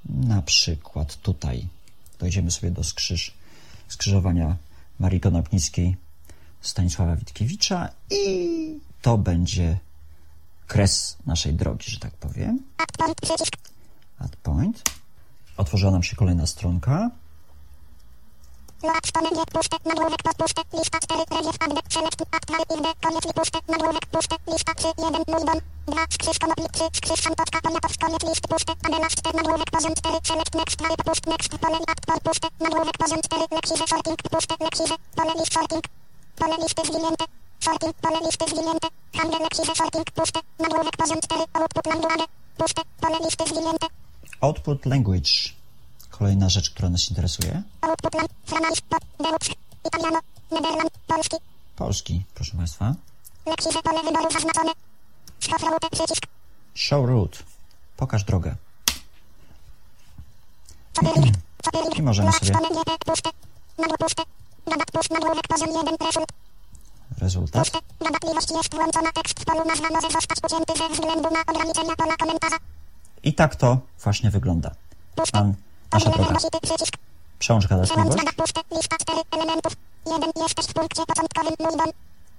[0.05, 1.67] Na przykład tutaj.
[2.19, 3.33] Dojdziemy sobie do skrzyż,
[3.87, 4.55] skrzyżowania
[4.99, 5.97] Marii Konopnickiej
[6.61, 9.79] Stanisława Witkiewicza i to będzie
[10.67, 12.59] kres naszej drogi, że tak powiem.
[14.19, 14.83] Add point.
[15.57, 17.11] Otworzyła nam się kolejna stronka.
[18.83, 19.77] Load stone nie puste.
[19.85, 20.61] Nagłówek pod puste.
[20.73, 21.25] Lista 4.
[21.25, 21.89] Previous update.
[21.93, 22.21] Select.
[22.35, 22.63] Add try.
[22.75, 22.95] Index.
[23.03, 23.59] Koniec li puste.
[23.67, 24.35] Nagłówek puste.
[24.51, 24.87] Lista 3.
[24.97, 25.23] 1.
[25.33, 25.59] Mój dom.
[25.87, 26.05] 2.
[26.15, 26.67] Skrzyż Konopli.
[26.71, 26.83] 3.
[26.97, 27.61] Skrzyż Szampotka.
[27.61, 28.01] Poniatowsk.
[28.01, 28.73] Koniec listy puste.
[28.83, 29.37] Tabela 4.
[29.37, 30.17] Nagłówek poziom 4.
[30.23, 30.55] Select.
[30.55, 30.75] Next.
[30.81, 30.95] Try.
[31.05, 31.25] Pust.
[31.27, 31.51] Next.
[31.63, 31.77] Pole.
[31.91, 32.47] Add pole puste.
[32.59, 33.45] Nagłówek poziom 4.
[33.51, 33.85] Lexise.
[33.91, 34.19] Sorting.
[34.33, 34.55] Puste.
[34.65, 34.95] Lexise.
[35.17, 35.83] Pole list sorting.
[36.39, 37.25] Pole listy zwinięte.
[37.65, 37.93] Sorting.
[38.03, 38.87] Pole listy zwinięte.
[39.17, 39.73] Handel Lexise.
[39.75, 40.07] Sorting.
[40.11, 40.39] Puste.
[40.59, 41.41] Nagłówek poziom 4.
[41.53, 42.25] Output language.
[42.57, 42.81] Puste.
[43.01, 43.87] Pole listy zwinięte.
[44.41, 45.58] Output language.
[46.19, 47.63] Kolejna rzecz, która nas interesuje.
[51.75, 52.25] Polski.
[52.33, 52.95] Proszę Państwa.
[56.75, 57.37] Show route.
[57.97, 58.55] Pokaż drogę.
[61.97, 63.29] I możemy sobie Stone nie puste.
[63.77, 64.23] Nagłówek puste.
[64.67, 65.11] Gadat pust.
[65.11, 65.95] Nagłówek poziom 1.
[66.07, 66.31] Result.
[67.17, 67.71] rezultat.
[73.23, 74.71] I tak to właśnie wygląda.
[75.15, 75.53] Puste.
[75.93, 76.35] Nasza droga.
[77.39, 78.15] Przełącz gadatliwość.
[78.15, 78.61] gadat puste.
[78.75, 79.73] Lista 4 elementów.
[80.05, 80.31] 1.
[80.43, 81.53] Jesteś w punkcie początkowym.
[81.59, 81.91] Mój dom.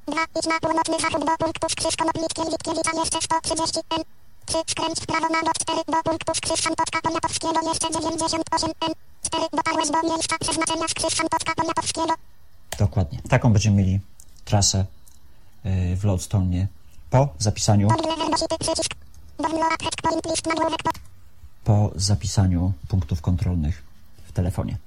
[0.07, 0.25] 2.
[0.39, 4.03] Idź na północny zachód do punktu Skrzyż Konopnickiej Witkiewicza jeszcze 130 M.
[4.47, 4.59] 3.
[4.67, 8.93] Skręć w prawo na do 4 do Szampotka Poniatowskiego jeszcze 98 M.
[9.23, 9.47] 4.
[9.53, 10.87] Dotarłeś do miejsca przeznaczenia
[11.17, 12.15] Szampotka Poniatowskiego.
[12.79, 13.19] Dokładnie.
[13.29, 14.01] Taką będziemy mieli
[14.45, 14.85] trasę
[15.65, 16.67] yy, w Lodestone
[17.11, 17.89] po zapisaniu.
[19.39, 21.10] Download checkpoint list nagłówek pod.
[21.65, 23.83] Po zapisaniu punktów kontrolnych
[24.25, 24.79] w telefonie.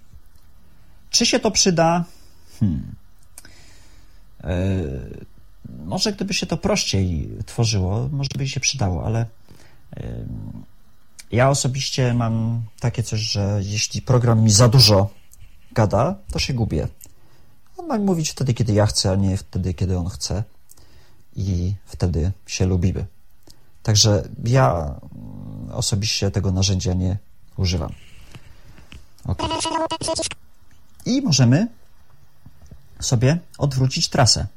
[1.10, 2.06] Czy się to przyda?
[2.60, 2.96] Hmm.
[4.44, 5.26] Yy,
[5.86, 9.26] może gdyby się to prościej tworzyło, może by się przydało, ale
[11.32, 15.10] ja osobiście mam takie coś, że jeśli program mi za dużo
[15.72, 16.88] gada, to się gubię.
[17.78, 20.44] On ma mówić wtedy, kiedy ja chcę, a nie wtedy, kiedy on chce.
[21.36, 23.06] I wtedy się lubimy.
[23.84, 24.96] Także ja
[25.74, 27.18] osobiście tego narzędzia nie
[27.58, 27.94] używam.
[29.26, 29.50] Okay.
[31.06, 31.68] I możemy
[33.00, 34.48] sobie odwrócić trasę.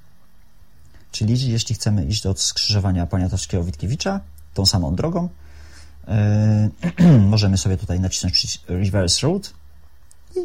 [1.11, 4.21] Czyli jeśli chcemy iść od skrzyżowania Poniatowskiego-Witkiewicza
[4.55, 5.29] tą samą drogą,
[6.99, 9.53] yy, możemy sobie tutaj nacisnąć reverse road
[10.37, 10.41] i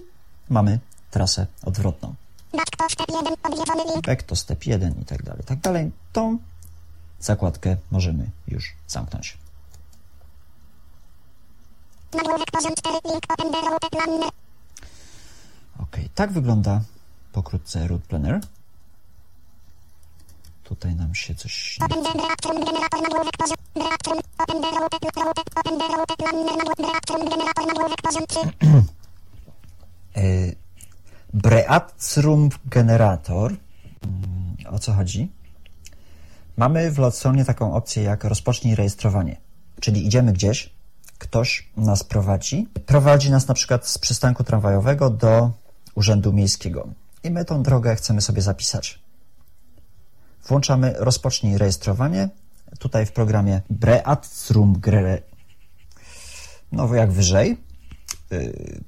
[0.50, 0.80] mamy
[1.12, 2.16] trasę odwrotną.
[4.02, 5.92] Back to step 1 i tak dalej, tak dalej.
[6.14, 6.38] Tą
[7.20, 9.38] zakładkę możemy już zamknąć.
[15.80, 16.82] Ok, tak wygląda
[17.32, 18.40] pokrótce root planner.
[20.64, 21.78] Tutaj nam się coś...
[31.34, 33.54] Breatrum generator.
[34.72, 35.32] O co chodzi?
[36.58, 39.38] Mamy w Lotsonie taką opcję jak rozpocznij rejestrowanie.
[39.80, 40.70] Czyli idziemy gdzieś,
[41.22, 42.68] ktoś nas prowadzi.
[42.86, 45.52] Prowadzi nas na przykład z przystanku tramwajowego do
[45.96, 46.88] urzędu miejskiego.
[47.24, 49.00] I my tą drogę chcemy sobie zapisać.
[50.48, 52.30] Włączamy rozpocznij rejestrowanie.
[52.80, 55.22] Tutaj w programie Breatrum Gre...
[56.72, 57.58] No jak wyżej.
[58.32, 58.82] Yy,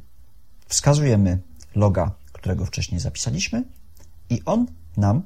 [0.68, 1.40] wskazujemy
[1.76, 3.64] loga, którego wcześniej zapisaliśmy
[4.30, 4.68] i on
[4.98, 5.22] nam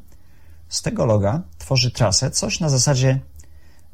[0.70, 3.20] z tego loga tworzy trasę, coś na zasadzie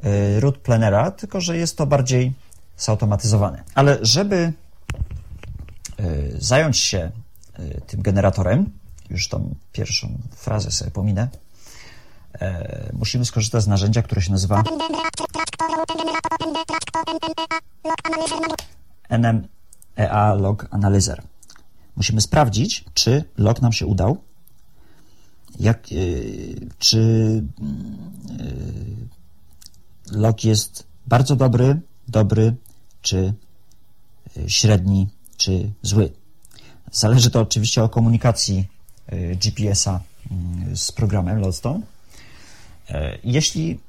[0.06, 2.34] y, root planera, tylko że jest to bardziej
[2.78, 3.64] zautomatyzowane.
[3.76, 4.54] Ale żeby
[6.00, 7.12] y, zająć się
[7.60, 8.72] y, tym generatorem,
[9.10, 11.28] już tą pierwszą frazę sobie pominę,
[12.94, 14.64] musimy skorzystać z narzędzia, które się nazywa
[19.10, 21.24] NMEA Log Analyzer.
[21.96, 24.18] Musimy sprawdzić, czy log nam się udał,
[25.60, 25.88] jak,
[26.80, 27.44] czy
[30.12, 32.56] log jest bardzo dobry, dobry,
[33.04, 33.34] czy
[34.38, 36.12] yy, średni, czy zły.
[36.92, 38.68] Zależy to oczywiście o komunikacji
[39.44, 40.00] GPS-a
[40.76, 41.82] z programem Lodestone.
[43.24, 43.80] Jeśli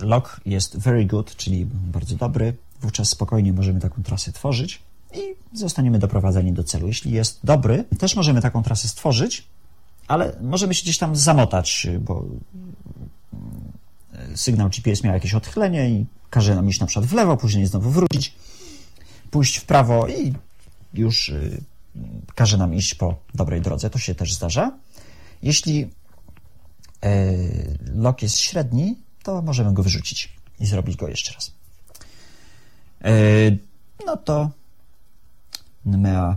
[0.00, 4.82] log jest very good, czyli bardzo dobry, wówczas spokojnie możemy taką trasę tworzyć
[5.14, 6.86] i zostaniemy doprowadzeni do celu.
[6.86, 9.46] Jeśli jest dobry, też możemy taką trasę stworzyć,
[10.08, 12.40] ale możemy się gdzieś tam zamotać, bo mm,
[14.38, 17.90] sygnał GPS miał jakieś odchylenie i każe nam iść na przykład w lewo, później znowu
[17.90, 18.34] wrócić,
[19.30, 20.34] pójść w prawo i
[20.94, 21.62] już y,
[22.34, 23.90] każe nam iść po dobrej drodze.
[23.90, 24.72] To się też zdarza.
[25.42, 25.90] Jeśli
[27.02, 27.34] e,
[27.94, 31.52] lok jest średni, to możemy go wyrzucić i zrobić go jeszcze raz.
[33.04, 33.10] E,
[34.06, 34.50] no to
[35.86, 36.36] NMEA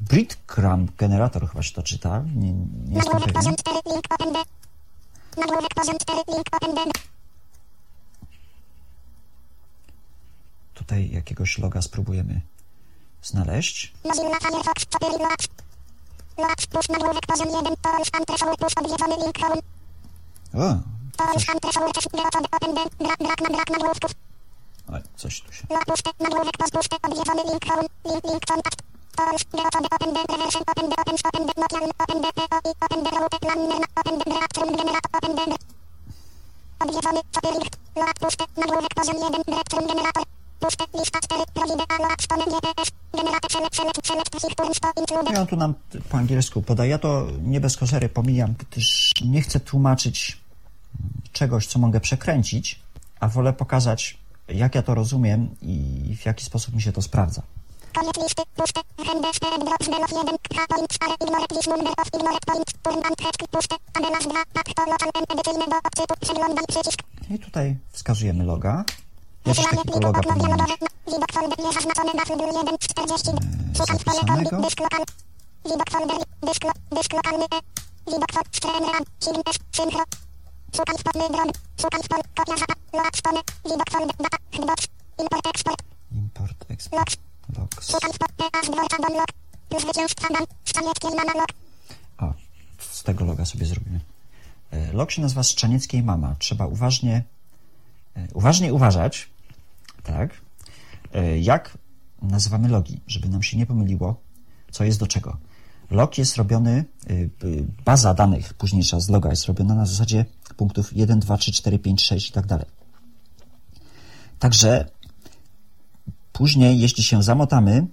[0.00, 2.22] Breadcrumb generator chyba się to czyta.
[2.36, 3.54] Nie, nie jestem pewien.
[10.74, 12.40] Tutaj jakiegoś loga spróbujemy
[13.22, 13.92] znaleźć.
[20.54, 20.78] O,
[21.34, 21.46] coś...
[24.92, 25.66] Oj, coś tu się...
[45.32, 45.74] I on tu nam
[46.08, 46.90] po angielsku podaje.
[46.90, 50.38] Ja to nie bez kozery pomijam, gdyż nie chcę tłumaczyć
[51.32, 52.80] czegoś, co mogę przekręcić,
[53.20, 54.18] a wolę pokazać
[54.54, 57.42] jak ja to rozumiem i w jaki sposób mi się to sprawdza.
[57.94, 62.08] Koniec listy, puste, handel, step, drop, zdelof 1, k, point, stare, ignore, please, number of,
[62.14, 66.98] ignore, point, turn, uncheck, puste, adelas 2, tak, to, local, edycyjne, do, odczytu, przeglądaj, przycisk.
[67.30, 68.84] I tutaj wskazujemy loga.
[69.46, 70.80] Ja też takiego loga powinienem mieć.
[71.06, 73.30] Widok folder, niezaznaczone, dafy, był 1, 40,
[73.78, 75.04] szukam w telekom, dysk lokal,
[75.64, 76.62] widok folder, dysk,
[76.96, 77.58] dysk lokalny, e,
[78.10, 80.04] widok folder, streamer, sign, s, synchro,
[80.76, 81.50] Szukaj spodny drog.
[81.80, 82.22] Szukaj spod.
[82.36, 82.74] Kopia zapa.
[82.92, 83.40] Load spony.
[83.64, 84.16] Widok folder.
[84.18, 84.38] Data.
[84.52, 84.80] Hitbox.
[85.18, 85.82] Import export.
[86.12, 87.00] Import export.
[87.00, 87.16] Logs.
[87.58, 87.90] Logs.
[87.90, 88.30] Szukaj spod.
[88.38, 89.30] EA z dworca don log.
[89.68, 90.44] Plus zwycięstwa dan.
[90.64, 91.50] Szczanieckiej mama log.
[92.18, 92.34] O,
[92.78, 94.00] z tego loga sobie zrobimy.
[94.70, 96.36] E, log się nazywa Szczanieckiej mama.
[96.38, 97.24] Trzeba uważnie,
[98.16, 99.30] e, uważnie uważać,
[100.02, 100.30] tak,
[101.12, 101.78] e, jak
[102.22, 104.20] nazywamy logi, żeby nam się nie pomyliło,
[104.70, 105.36] co jest do czego.
[105.90, 106.84] Log jest robiony,
[107.84, 110.24] baza danych późniejsza z loga jest robiona na zasadzie
[110.60, 112.66] punktów 1, 2, 3, 4, 5, 6 i tak dalej.
[114.38, 114.88] Także
[116.32, 117.86] później, jeśli się zamotamy,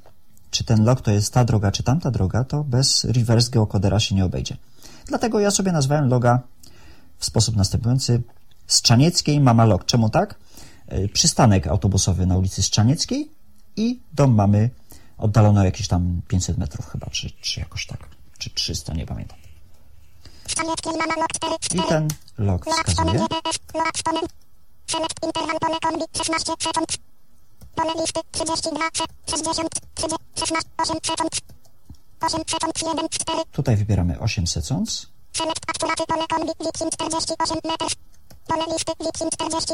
[0.52, 4.16] czy ten log to jest ta droga, czy tamta droga, to bez reverse geocodera się
[4.16, 4.58] nie obejdzie.
[5.06, 6.40] Dlatego ja sobie nazwałem loga
[7.18, 8.22] w sposób następujący.
[8.68, 9.86] Strzanieckiej mama log.
[9.86, 10.40] Czemu tak?
[10.94, 13.32] Y, przystanek autobusowy na ulicy Strzanieckiej
[13.76, 14.70] i dom mamy
[15.18, 19.38] oddalono jakieś tam 500 metrów chyba, czy, czy jakoś tak, czy 300, nie pamiętam.
[19.38, 20.37] Strzanieckiej mama log 4,
[21.74, 23.28] I ten log wskazuje.
[24.88, 26.88] Select interval pole kombi 16 sekund.
[27.76, 28.80] Pole listy 32,
[29.30, 31.32] 60, 30, 16, 8 sekund.
[32.22, 33.44] 8 sekund 1, 4.
[33.52, 35.08] Tutaj wybieramy 8 seconds.
[35.34, 35.60] Select
[36.08, 37.94] pole kombi Wixin 48 metrów.
[38.48, 39.74] Pole listy Wixin 40.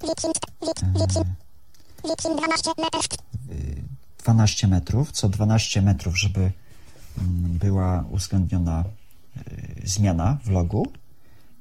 [0.00, 0.32] Wixin,
[0.94, 1.24] Wixin,
[2.04, 3.06] Wixin 12 metrów.
[4.24, 8.84] 12 metrów, co 12 metrów, żeby mm, była uwzględniona
[9.84, 10.86] zmiana w logu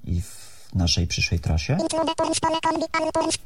[0.04, 1.78] i w naszej przyszłej trasie.
[1.82, 3.38] Include turns pole kombi all turns.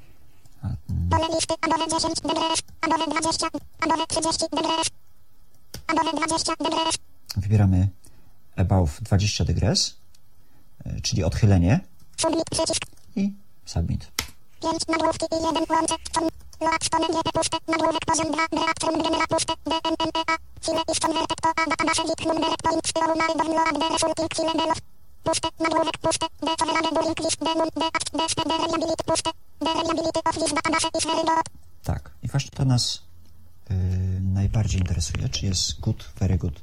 [1.09, 3.47] Pole listy adowe 10 degrees, adowe 20,
[3.80, 4.88] adowe 30 degrees,
[5.88, 6.95] adowe 20 degrees.
[7.38, 7.88] Wybieramy
[8.55, 9.95] above 20 degrees,
[10.86, 11.80] y, czyli odchylenie
[13.15, 13.34] i
[13.65, 14.11] submit.
[14.61, 15.95] 5 nagłówki i 1 łącze.
[16.60, 17.57] Stone GT puste.
[17.68, 18.38] Nagłówek poziom 2.
[18.51, 19.53] React from genera puste.
[19.66, 20.36] DNNEA.
[20.64, 24.53] File is converted to ADA ADA select number point stylu my download the resulting file
[24.60, 24.80] delof.
[25.24, 25.47] Puste.
[25.60, 26.26] Nagłówek puste.
[26.41, 27.70] Defavorable during list denum.
[27.82, 28.07] Deact.
[28.18, 28.41] Deste.
[28.43, 29.30] Reliability puste.
[29.62, 31.41] Reliability of list data is very low.
[31.84, 33.01] Tak, i właśnie to nas
[33.72, 33.74] y,
[34.22, 36.62] najbardziej interesuje, czy jest good, very good,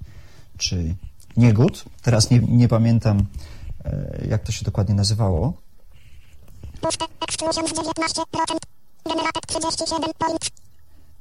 [0.59, 0.95] czy
[1.37, 1.85] nie good.
[2.03, 3.27] Teraz nie, nie pamiętam,
[3.87, 5.53] y, jak to się dokładnie nazywało.
[6.81, 7.05] Puste.
[7.29, 8.66] Exclusions 19%.
[9.09, 10.49] Generated 37 points.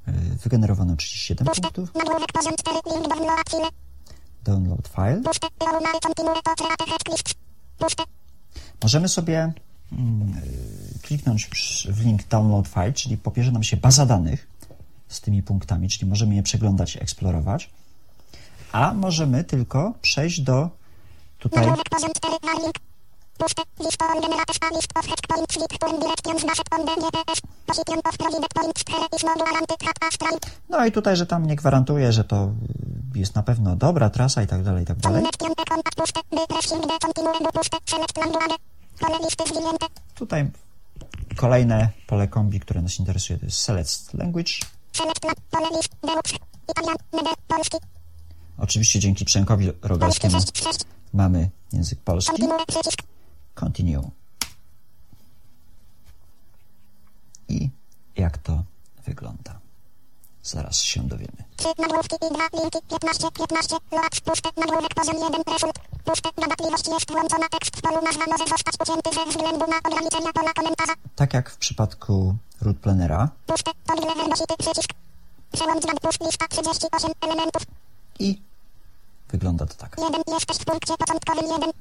[0.08, 0.12] Y,
[0.44, 1.62] wygenerowano 37 Puste.
[1.62, 1.96] punktów.
[1.96, 2.80] Nagłówek poziom 4.
[2.96, 3.08] Link
[4.44, 5.22] download file.
[8.84, 9.54] Możemy sobie
[9.92, 10.34] mm,
[10.96, 11.50] y, kliknąć
[11.90, 14.48] w link download file, czyli pobierze nam się baza danych
[15.08, 17.70] z tymi punktami, czyli możemy je przeglądać, eksplorować,
[18.72, 20.70] a możemy tylko przejść do
[21.40, 21.66] tutaj
[23.40, 24.20] Nagłówek poziom 4.
[24.22, 24.46] Link.
[24.48, 24.56] Puste.
[24.56, 27.42] List a list of head points with directions based on the GPS.
[27.66, 28.84] Position of provided points
[29.16, 29.80] is no guaranteed.
[30.70, 32.52] No i tutaj, że tam nie gwarantuje, że to
[33.16, 35.24] jest na pewno dobra trasa i tak dalej, i tak dalej.
[40.16, 40.52] Tutaj
[41.36, 44.52] kolejne pole kombi, które nas interesuje, to jest select language.
[48.58, 50.80] Oczywiście dzięki Przemkowi Rogalskiemu 6 6.
[51.14, 52.44] mamy język polski.
[53.56, 54.10] Continue.
[57.49, 57.70] I
[58.16, 58.64] jak to
[59.06, 59.60] wygląda?
[60.43, 61.43] Zaraz się dowiemy.
[61.58, 66.88] 3 nagłówki i 2 linki 15 15 load puste nagłówek poziom 1 result puste gadatliwość
[66.88, 70.93] jest włączona tekst w polu nazwa może zostać ucięty ze względu na ograniczenia pola komentarza
[71.16, 73.30] Tak jak w przypadku root planera
[73.88, 74.89] toggle verbosity przycisk
[75.51, 75.84] przełącz
[76.26, 77.62] lista 38 elementów
[78.20, 78.41] i
[79.30, 79.97] wygląda to tak.
[79.97, 81.72] 1 jesteś w punkcie początkowym 1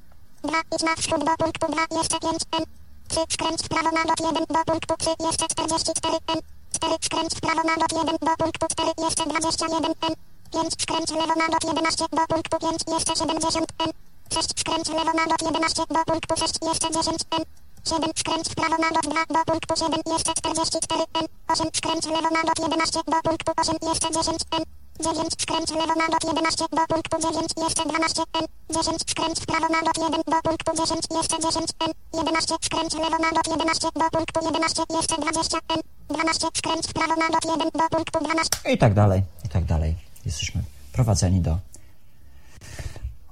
[0.44, 2.64] 2 idź na wschód do punktu 2 jeszcze 5 n.
[3.08, 6.40] 3 skręć w prawo na dot 1 do punktu 3 jeszcze 44 n.
[6.72, 10.14] 4 skręć w prawo na dot 1 do punktu 4 jeszcze 21 n.
[10.52, 13.90] 5 skręć w lewo na dot 11 do punktu 5 jeszcze 70 n.
[14.34, 17.44] 6 skręć w lewo na dot 11 do punktu 6 jeszcze 10 n.
[17.90, 21.26] 7 skręć w prawo na dot 2 do punktu 7 jeszcze 44 n.
[21.48, 25.70] 8 skręć w lewo na dot 11 do punktu 8 jeszcze 10 n 9 skręć
[25.70, 29.80] lewo na dot 11 do punktu 9 jeszcze 12 n 10 skręć w prawo na
[29.82, 34.10] dot 1 do punktu 10 jeszcze 10 n 11 skręć lewo na dot 11 do
[34.10, 38.72] punktu 11 jeszcze 20 n 12 skręć w prawo na dot 1 do punktu 12
[38.72, 39.94] I tak dalej, i tak dalej.
[40.26, 41.58] Jesteśmy prowadzeni do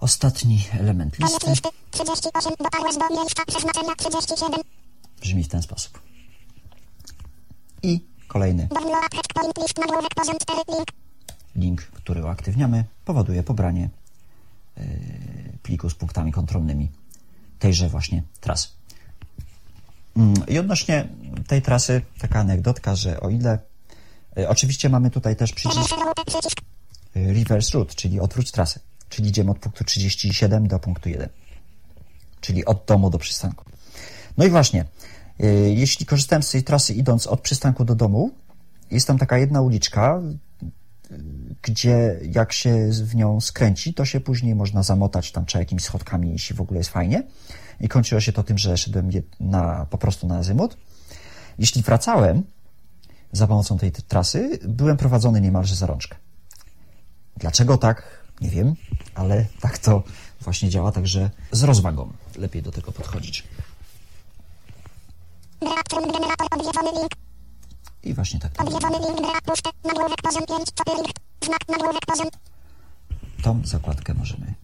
[0.00, 1.50] ostatni element listy.
[1.50, 4.60] listy 38 dotarłeś do miejsca przeznaczenia 37
[5.20, 6.00] Brzmi w ten sposób.
[7.82, 9.74] I kolejny download checkpoint list
[10.16, 11.01] poziom 4 link
[11.56, 13.90] link, który uaktywniamy, powoduje pobranie
[14.76, 14.84] yy,
[15.62, 16.90] pliku z punktami kontrolnymi
[17.58, 18.68] tejże właśnie trasy.
[20.16, 21.08] Mm, I odnośnie
[21.46, 23.58] tej trasy taka anegdotka, że o ile
[24.36, 25.94] yy, oczywiście mamy tutaj też przycisk
[27.14, 31.28] reverse route czyli odwróć trasę, czyli idziemy od punktu 37 do punktu 1,
[32.40, 33.64] czyli od domu do przystanku.
[34.38, 34.84] No i właśnie,
[35.38, 38.30] yy, jeśli korzystałem z tej trasy idąc od przystanku do domu,
[38.90, 40.20] jest tam taka jedna uliczka,
[41.62, 46.32] gdzie jak się w nią skręci, to się później można zamotać tam czy jakimiś schodkami,
[46.32, 47.22] jeśli w ogóle jest fajnie.
[47.80, 49.10] I kończyło się to tym, że szedłem
[49.40, 50.76] na, po prostu na azymut.
[51.58, 52.42] Jeśli wracałem
[53.32, 56.16] za pomocą tej trasy, byłem prowadzony niemalże za rączkę.
[57.36, 58.22] Dlaczego tak?
[58.40, 58.74] Nie wiem,
[59.14, 60.02] ale tak to
[60.40, 63.44] właśnie działa, także z rozwagą lepiej do tego podchodzić.
[65.60, 67.12] Reaktor generator odwiedzony link.
[68.02, 69.70] I właśnie tak to Odwiedzony link gra puste.
[69.84, 70.70] Nagłówek poziom 5.
[70.70, 71.16] Copy link.
[71.44, 72.26] Znak nagłówek poziom.
[73.42, 74.54] Tą zakładkę możemy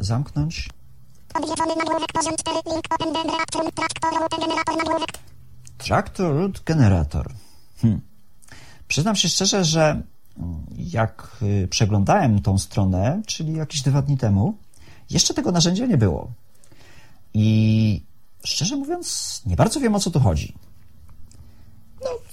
[0.00, 0.68] zamknąć.
[1.34, 2.60] Odwiedzony nagłówek poziom 4.
[2.66, 5.22] Link open the reaktor traktor route generator nagłówek.
[5.82, 7.32] Tractor Root Generator.
[7.80, 8.00] Hmm.
[8.88, 10.02] Przyznam się szczerze, że
[10.38, 14.56] mm, jak y, przeglądałem tą stronę, czyli jakieś dwa dni temu,
[15.10, 16.32] jeszcze tego narzędzia nie było.
[17.34, 18.04] I
[18.44, 20.54] szczerze mówiąc, nie bardzo wiem o co tu chodzi.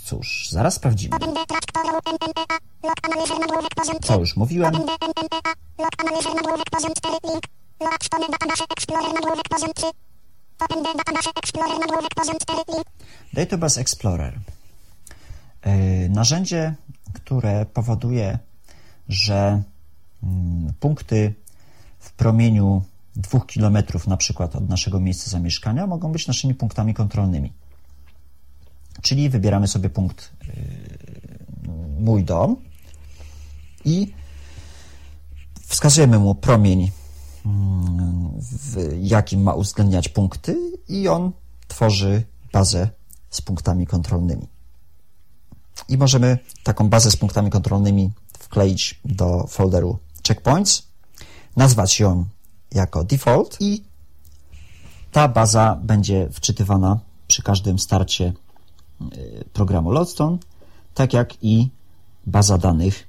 [0.09, 1.15] Cóż, zaraz sprawdzimy.
[1.15, 2.57] Open the traktor route NNEA.
[2.83, 4.07] Log analyzer nagłówek poziom 3.
[4.07, 4.75] Co już mówiłem?
[4.75, 5.53] Open the NNEA.
[5.77, 7.17] Log analyzer nagłówek poziom 4.
[7.23, 7.43] Link.
[7.79, 9.85] Log stone database explorer nagłówek poziom 3.
[10.59, 12.61] Open the database explorer nagłówek poziom 4.
[12.73, 12.85] Link.
[13.33, 14.39] Database Explorer.
[15.65, 16.75] Yy, Narzędzie,
[17.13, 18.39] które powoduje,
[19.09, 19.63] że
[20.23, 21.33] mm, punkty
[21.99, 22.81] w promieniu
[23.15, 27.53] dwóch kilometrów na przykład od naszego miejsca zamieszkania mogą być naszymi punktami kontrolnymi.
[29.01, 30.49] Czyli wybieramy sobie punkt yy,
[31.99, 32.55] mój dom
[33.85, 34.13] i
[35.67, 36.91] wskazujemy mu promień,
[38.41, 41.31] w jakim ma uwzględniać punkty i on
[41.67, 42.23] tworzy
[42.53, 42.89] bazę
[43.29, 44.47] z punktami kontrolnymi.
[45.89, 50.83] I możemy taką bazę z punktami kontrolnymi wkleić do folderu checkpoints,
[51.55, 52.25] nazwać ją
[52.71, 53.83] jako default i
[55.11, 58.33] ta baza będzie wczytywana przy każdym starcie y,
[59.53, 60.37] programu Lodestone,
[60.93, 61.69] tak jak i
[62.25, 63.07] baza danych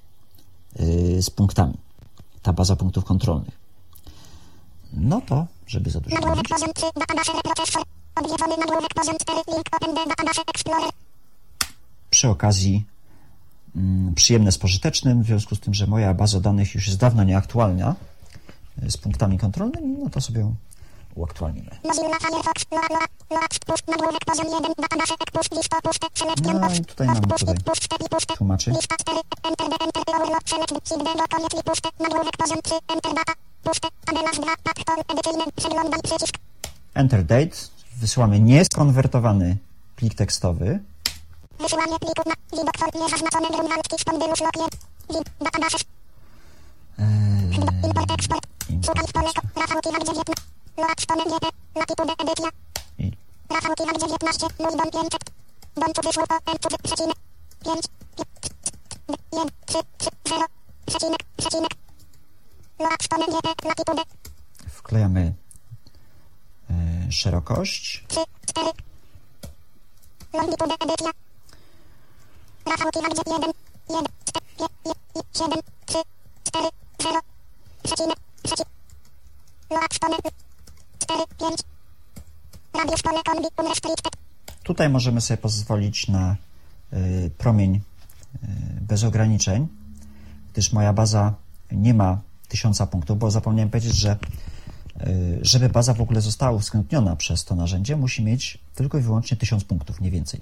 [0.81, 1.75] y, z punktami.
[2.43, 3.61] Ta baza punktów kontrolnych.
[4.93, 6.87] No to, żeby za dużo nie Nagłówek mówić, poziom 3.
[6.97, 7.83] Database reprocessor.
[8.17, 9.41] Odwiedzony nagłówek poziom 4.
[9.49, 10.91] Link open the database explorer.
[12.11, 12.85] przy okazji
[13.77, 17.25] mm, przyjemne z pożytecznym, w związku z tym, że moja baza danych już jest dawno
[17.25, 17.97] nieaktualna
[18.83, 20.53] y, z punktami kontrolnymi, no to sobie
[21.21, 21.71] uaktualnimy.
[21.85, 22.59] Mozilla Firefox.
[22.73, 23.89] Loa, loa, loa, pust.
[23.89, 24.73] Nagłówek poziom 1.
[24.85, 25.51] Database ek pust.
[25.57, 26.07] Lista puste.
[26.15, 27.57] Selection No i tutaj mamy tutaj
[28.37, 28.71] tłumaczy.
[28.71, 29.19] Lista 4.
[29.49, 30.45] Enter the enter the overload.
[30.51, 30.71] Select.
[30.89, 31.89] Hit the do koniec li puste.
[32.01, 32.75] Nagłówek poziom 3.
[32.95, 33.33] Enter data.
[33.65, 33.89] Puste.
[34.11, 34.53] Adelas 2.
[34.53, 34.97] Aktor.
[35.13, 35.45] Edycyjny.
[35.57, 36.35] Przeglądaj przycisk.
[36.95, 37.57] Enter date,
[37.97, 39.57] wysyłamy nieskonwertowany
[39.97, 40.81] plik tekstowy.
[41.61, 44.69] Wysyłanie plików na widok for niezaznaczone grunwaldki spondylus log 1.
[45.11, 45.31] Wid.
[45.41, 45.79] Database.
[46.99, 47.07] Eee,
[47.87, 48.47] Import export.
[48.87, 49.31] Szukaj w pole.
[49.57, 50.33] Rafał Kiwak 19.
[50.81, 51.47] Load stone GP.
[51.75, 52.49] Latitude edycja.
[52.99, 53.13] I
[53.51, 54.47] Rafał Kiwak 19.
[54.59, 55.31] Mój dom 500.
[55.77, 57.17] Dom cudzysłów o N cudy przecinek.
[57.65, 57.85] 5.
[59.33, 59.49] 1.
[59.67, 59.79] 3.
[59.99, 60.11] 3.
[60.29, 60.47] 0.
[60.87, 61.21] Przecinek.
[61.37, 61.71] Przecinek.
[62.79, 63.69] Load stone GP.
[63.69, 64.03] Latitude.
[64.69, 65.35] wklejamy
[66.71, 68.05] e, szerokość.
[68.09, 68.21] 3.
[68.47, 68.71] 4.
[70.33, 71.11] Longitude edycja.
[72.67, 73.53] Rafał Kiwak 1.
[73.91, 74.05] 1.
[75.35, 75.59] 7.
[75.87, 75.99] 3.
[76.45, 76.69] 4.
[77.03, 77.21] 0.
[77.83, 78.17] Przecinek.
[78.43, 78.69] Przecinek.
[79.71, 80.17] Load stone.
[81.01, 81.25] 4.
[81.39, 81.63] 5.
[82.75, 84.13] Radius pole kombi unrestricted.
[84.63, 86.37] Tutaj możemy sobie pozwolić na
[86.93, 87.81] y, promień y,
[88.81, 89.69] bez ograniczeń,
[90.53, 91.35] gdyż moja baza
[91.73, 94.17] nie ma tysiąca punktów, bo zapomniałem powiedzieć, że
[95.07, 99.37] y, żeby baza w ogóle została uwzględniona przez to narzędzie, musi mieć tylko i wyłącznie
[99.37, 100.41] 1000 punktów, nie więcej.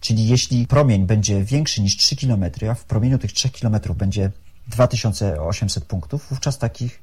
[0.00, 4.30] Czyli jeśli promień będzie większy niż 3 km, a w promieniu tych 3 km będzie
[4.68, 7.02] 2800 punktów, wówczas takich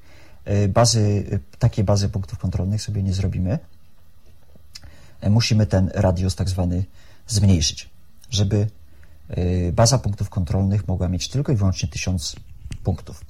[0.70, 3.60] bazy, y, takiej bazy punktów kontrolnych sobie nie zrobimy
[5.22, 6.86] e, musimy ten radius tak zwany
[7.28, 7.90] zmniejszyć,
[8.30, 8.68] żeby
[9.74, 12.36] baza punktów kontrolnych mogła mieć tylko i wyłącznie 1000
[12.84, 13.22] punktów.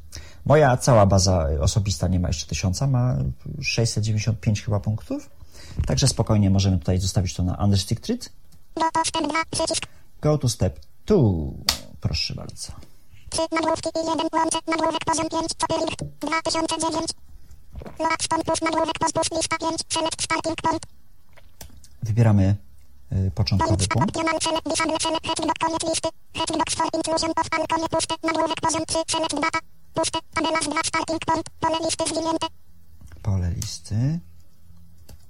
[0.46, 3.18] Moja cała baza osobista nie ma jeszcze 1000, ma
[3.62, 5.30] 695 chyba punktów,
[5.86, 8.30] także spokojnie możemy tutaj zostawić to na unrestricted.
[8.76, 9.44] Do postęp 2.
[9.52, 9.86] Przycisk.
[10.22, 11.18] Go to step 2.
[12.02, 12.91] Proszę bardzo.
[13.32, 14.60] 3 nagłówki i 1 łącze.
[14.68, 15.53] Nagłówek poziom 5.
[15.62, 17.12] Copyright 2009.
[17.99, 19.82] Load stone plus nagłówek post lista 5.
[19.90, 20.84] Select starting point.
[22.03, 22.56] Wybieramy
[23.12, 24.16] y, początkowy punkt.
[25.60, 26.10] koniec listy.
[26.34, 28.16] Headlocks for inclusion of all konie puste.
[28.24, 28.98] Nagłówek poziom 3.
[29.08, 29.60] Select data.
[29.94, 30.20] Puste.
[30.36, 31.45] Adelas 2 starting point.
[31.60, 32.48] Pole listy zwinięte.
[33.24, 34.20] Pole listy.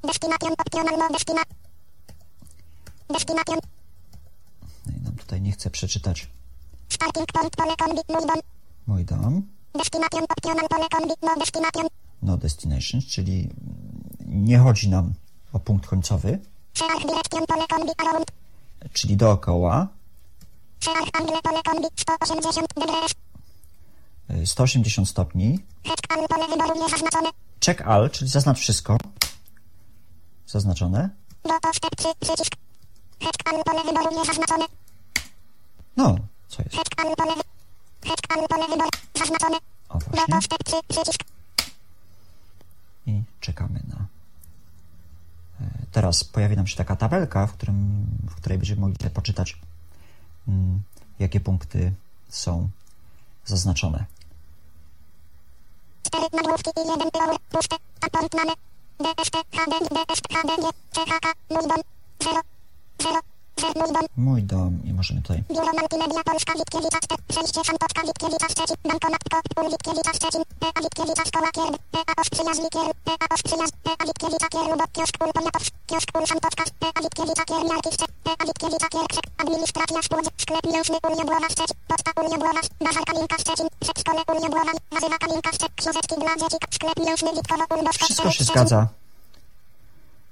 [0.04, 1.42] Destination optional no destina.
[3.10, 3.60] Destination.
[4.86, 6.28] No i nam tutaj nie chce przeczytać
[7.02, 8.02] Starting point pole kombi.
[8.10, 8.40] Mój dom.
[8.88, 9.42] mój dom.
[9.74, 11.14] Destination optional pole kombi.
[11.22, 11.88] No destination.
[12.22, 13.50] No destinations, czyli
[14.28, 15.14] mm, nie chodzi nam
[15.54, 16.40] o punkt końcowy,
[16.74, 17.92] Search direction pole kombi.
[17.98, 18.32] Around.
[18.94, 19.88] czyli dookoła.
[20.80, 21.88] Search angle pole kombi.
[21.96, 23.12] 180 degrees.
[24.30, 25.60] y, 180 stopni.
[25.84, 27.30] Check all pole wyboru niezaznaczone.
[27.66, 28.98] Check all, czyli zaznacz wszystko.
[30.48, 31.10] Zaznaczone.
[31.44, 32.08] Do postęp 3.
[32.20, 32.56] Przycisk.
[33.20, 34.66] Check all pole wyboru niezaznaczone.
[35.98, 36.16] No,
[39.18, 39.58] Zaznaczone.
[39.90, 40.28] O Do właśnie.
[40.36, 41.24] postęp 3 przycisk.
[43.08, 43.96] I czekamy na.
[45.66, 49.58] e, Teraz pojawi nam się taka tabelka, w, którym, w której będziemy mogli poczytać,
[50.48, 50.82] mm,
[51.20, 51.94] jakie punkty
[52.30, 52.70] są
[53.46, 54.06] zaznaczone.
[56.04, 57.38] 4 nagłówki i 1 power.
[57.50, 57.76] Puste.
[58.02, 58.52] Appointment.
[59.00, 59.36] DST.
[59.56, 59.80] HD.
[60.06, 60.28] DST.
[60.34, 60.70] HDG.
[60.96, 61.34] CHK.
[61.50, 61.82] Mój dom.
[62.24, 62.42] 0.
[63.02, 63.20] 0.
[63.62, 63.74] 0.
[64.18, 64.80] Mój dom.
[64.86, 67.22] I możemy tutaj Biuro Multimedia Polska Witkiewicza 4.
[67.28, 67.62] Przejście
[68.08, 68.76] Witkiewicza Szczecin.
[68.90, 69.22] Bankomat
[69.72, 70.42] Witkiewicza Szczecin.
[70.66, 71.50] EA Witkiewicza Szkoła.
[71.58, 71.70] EA.
[71.98, 72.14] EA.
[73.90, 74.48] EA Witkiewicza.
[74.94, 76.08] Kiosk.
[76.86, 78.16] EA Witkiewicza Kier Miarki Szczecin.
[78.30, 78.88] EA Witkiewicza.
[79.38, 80.00] Administracja.
[80.44, 80.98] Sklep mięsny
[81.54, 81.76] Szczecin.
[81.88, 82.12] Poczta.
[82.86, 83.68] Bazar Kalinka Szczecin.
[83.80, 84.22] Przedszkole.
[84.92, 85.50] Wazywa Kalinka.
[85.76, 86.58] Książeczki dla dzieci.
[86.76, 88.88] Sklep mięsny Witkowo Ulbosko Wszystko się zgadza.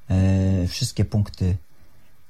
[0.09, 1.57] E, wszystkie punkty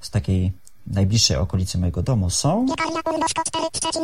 [0.01, 0.51] z takiej
[0.87, 2.65] najbliższej okolicy mojego domu są.
[2.67, 4.03] Piekarnia Ulbosko 4 Szczecin.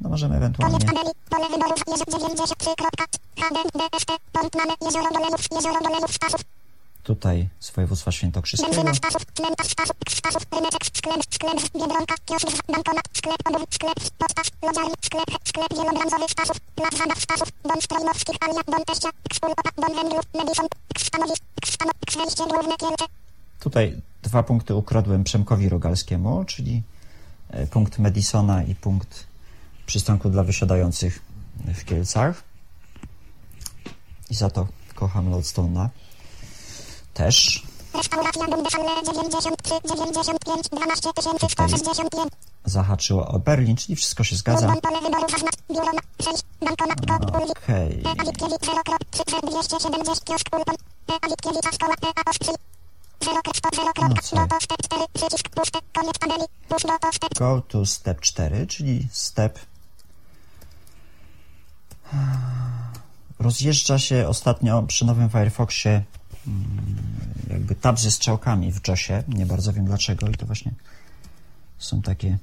[0.00, 0.78] No możemy ewentualnie.
[0.78, 1.10] tabeli.
[1.30, 2.70] Pole wyborów jezy 93.
[3.40, 3.60] HD.
[3.74, 4.10] DST.
[4.32, 5.40] Pont mamy Jezioro Dolenów.
[5.52, 6.40] Jezioro Dolenów Staszów.
[7.02, 8.82] Tutaj z województwa świętokrzyskiego.
[23.60, 26.82] Tutaj dwa punkty ukradłem Przemkowi Rogalskiemu, czyli
[27.50, 29.26] e, punkt Madisona i punkt
[29.86, 31.22] przystanku dla wysiadających
[31.74, 32.42] w Kielcach.
[34.30, 35.88] I za to kocham Lodstone'a.
[37.14, 37.62] Też.
[37.94, 41.10] Restauracja Bundeshalle 93 95 12
[41.48, 42.28] 161.
[42.64, 44.66] Zahaczyło o Berlin, czyli wszystko się zgadza.
[44.66, 45.54] London pole wyborów zaznacz.
[45.68, 46.00] Biuro ma
[46.30, 46.42] 6.
[46.60, 47.40] Bankomat kod.
[47.40, 47.58] Ulwik.
[47.58, 48.02] Okej.
[48.04, 48.20] E.
[53.20, 54.80] Awitkiewicz 0 krop 3 270 kiosk Ulton.
[54.80, 54.80] E.
[54.80, 54.80] Awitkiewicza szkoła E.
[54.80, 54.80] Ostrzy.
[54.80, 54.80] 0 krop 0 krop.
[54.80, 54.80] No co?
[54.80, 55.78] Do postęp 4 przycisk puste.
[55.92, 56.44] Koniec tabeli.
[56.68, 57.34] Push do postęp.
[57.38, 59.58] Go to step 4, czyli step.
[63.38, 66.04] Rozjeżdża się ostatnio przy nowym Firefoxie
[66.46, 66.66] mm,
[67.50, 69.22] jakby tab ze strzałkami w JOSie.
[69.28, 70.72] Nie bardzo wiem dlaczego i to właśnie
[71.78, 72.38] są takie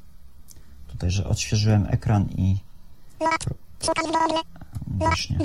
[0.88, 2.58] tutaj, że odświeżyłem ekran i
[4.98, 5.38] właśnie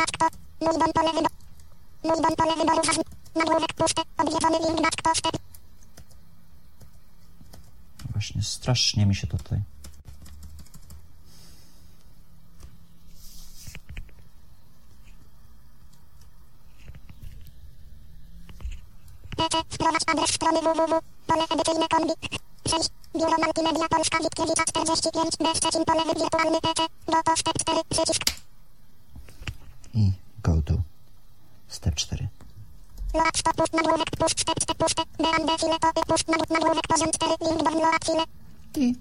[3.34, 4.02] Nagłówek puste.
[4.18, 5.36] Odwiedzony link back postęp.
[8.12, 9.60] Właśnie strasznie mi się tutaj.
[19.70, 21.00] Wprowadź adres strony www.
[21.26, 22.12] Pole edycyjne kombi.
[22.68, 22.90] 6.
[23.14, 25.36] Biuro Multimedia Polska Witkiewicza 45.
[25.36, 25.54] B.
[25.56, 26.04] Szczecin pole.
[27.06, 28.22] Do postęp 4 przycisk.
[29.94, 30.74] I go to
[31.68, 32.28] step 4.
[33.14, 35.02] Load stop pust nagłówek step step puste.
[35.18, 35.78] BND file
[36.08, 38.24] pust nagł- nagłówek poziom 4 link do load file.
[38.76, 38.94] I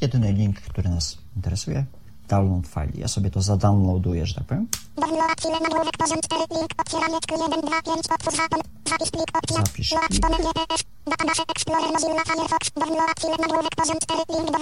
[0.00, 1.84] jedyny link, który nas interesuje,
[2.28, 2.92] download file.
[2.94, 4.68] Ja sobie to zadownloaduję, że tak powiem.
[4.96, 8.60] Download file nagłówek poziom 4 link otwieranie tkl 1 2 5 otwórz zapom.
[8.90, 9.56] Zapis plik opcja.
[9.56, 10.82] Zapisz Load stone GTS.
[11.06, 12.70] Database Explorer Mozilla Firefox.
[12.80, 14.58] Download file nagłówek poziom 4 link do.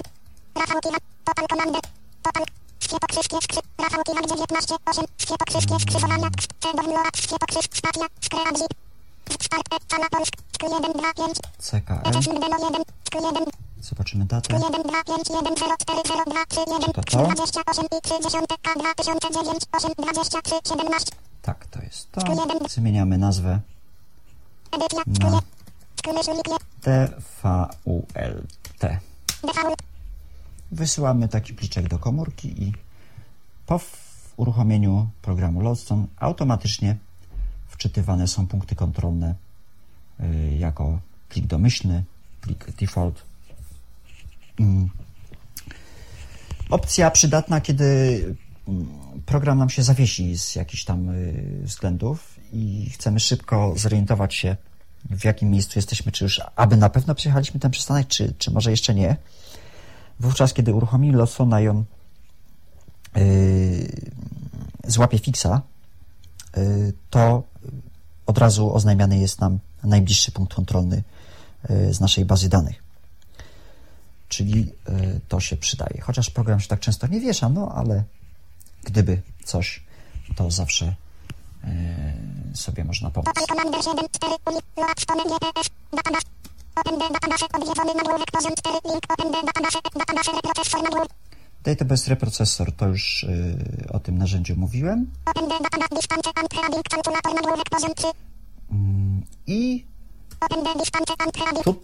[0.60, 0.98] Rafał Kiwa.
[1.24, 1.80] Total Commander.
[2.22, 2.44] Total.
[2.80, 3.60] Świetokrzywskie skrzy.
[3.78, 5.04] Rafał Kiwa 19 8.
[5.18, 6.28] Świetokrzywskie skrzyżowania.
[6.60, 6.72] C.
[6.76, 7.16] Download.
[7.16, 7.64] Świetokrzyw.
[7.78, 8.06] Stacja.
[8.20, 8.74] Skrea zip.
[9.42, 9.68] Start.
[9.88, 10.34] Cala Polsk.
[10.52, 11.36] tkl 1 2 5.
[11.58, 12.00] CKM.
[12.04, 12.82] ETS Demo 1.
[13.04, 13.44] tkl 1.
[13.80, 14.54] Zobaczymy datę.
[14.54, 17.26] 1 2 5 1 0 4 0 2 3 1 To to?
[17.26, 22.20] 28 i 30 K 2009 8 23 17 Tak, to jest to.
[22.68, 23.60] Zmieniamy nazwę
[24.72, 25.40] Edycja na
[26.82, 28.54] DVULT.
[30.74, 32.72] Wysyłamy taki pliczek do komórki i
[33.66, 33.80] po
[34.36, 36.96] uruchomieniu programu Lodestone automatycznie
[37.68, 39.34] wczytywane są punkty kontrolne
[40.20, 42.04] y, jako plik domyślny,
[42.40, 43.22] plik default.
[44.60, 44.88] Mm.
[46.70, 47.84] Opcja przydatna, kiedy
[48.68, 48.86] mm,
[49.26, 54.56] program nam się zawiesi z jakichś tam y, względów i chcemy szybko zorientować się,
[55.10, 58.70] w jakim miejscu jesteśmy, czy już aby na pewno przyjechaliśmy ten przystanek, czy, czy może
[58.70, 59.16] jeszcze nie.
[60.20, 61.84] Wówczas, kiedy uruchomimy Losona i on
[63.16, 63.88] yy,
[64.86, 65.62] złapie fixa,
[66.56, 67.42] yy, to
[68.26, 71.02] od razu oznajmiany jest nam najbliższy punkt kontrolny
[71.68, 72.82] yy, z naszej bazy danych.
[74.28, 76.00] Czyli yy, to się przydaje.
[76.00, 78.04] Chociaż program się tak często nie wiesza, no ale
[78.84, 79.84] gdyby coś,
[80.36, 80.94] to zawsze
[81.64, 83.34] yy, sobie można pomóc.
[91.64, 95.10] Database Reprocessor, to już y, o tym narzędziu mówiłem.
[98.70, 99.86] Mm, I
[101.64, 101.74] tu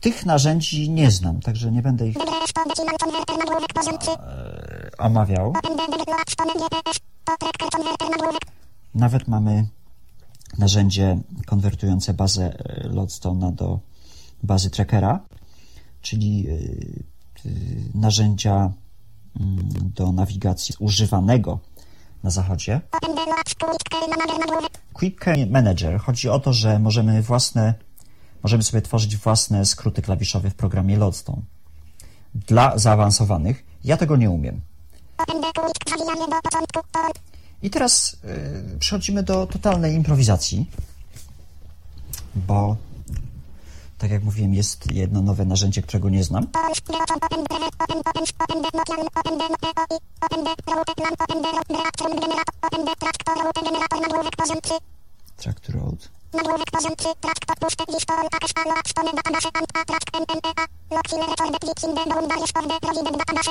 [0.00, 2.20] tych narzędzi nie znam, także nie będę ich e,
[4.98, 5.52] omawiał.
[8.94, 9.66] Nawet mamy
[10.58, 13.80] narzędzie konwertujące bazę e, Loadstone'a do
[14.42, 15.20] bazy trackera,
[16.02, 17.50] czyli e, e,
[17.94, 18.72] narzędzia
[19.40, 21.58] mm, do nawigacji używanego
[22.22, 22.80] na zachodzie.
[24.92, 27.74] Quick Key Manager chodzi o to, że możemy własne,
[28.42, 31.42] możemy sobie tworzyć własne skróty klawiszowe w programie Loadstone.
[32.34, 34.60] Dla zaawansowanych ja tego nie umiem.
[37.62, 38.16] I teraz
[38.74, 40.70] y, przechodzimy do totalnej improwizacji,
[42.34, 42.76] bo
[43.98, 46.46] tak jak mówiłem, jest jedno nowe narzędzie, którego nie znam.
[55.36, 56.08] Track road.
[56.72, 57.86] Poziom 3, traktor record,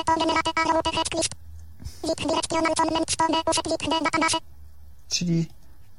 [0.06, 1.45] to, generate
[5.08, 5.46] czyli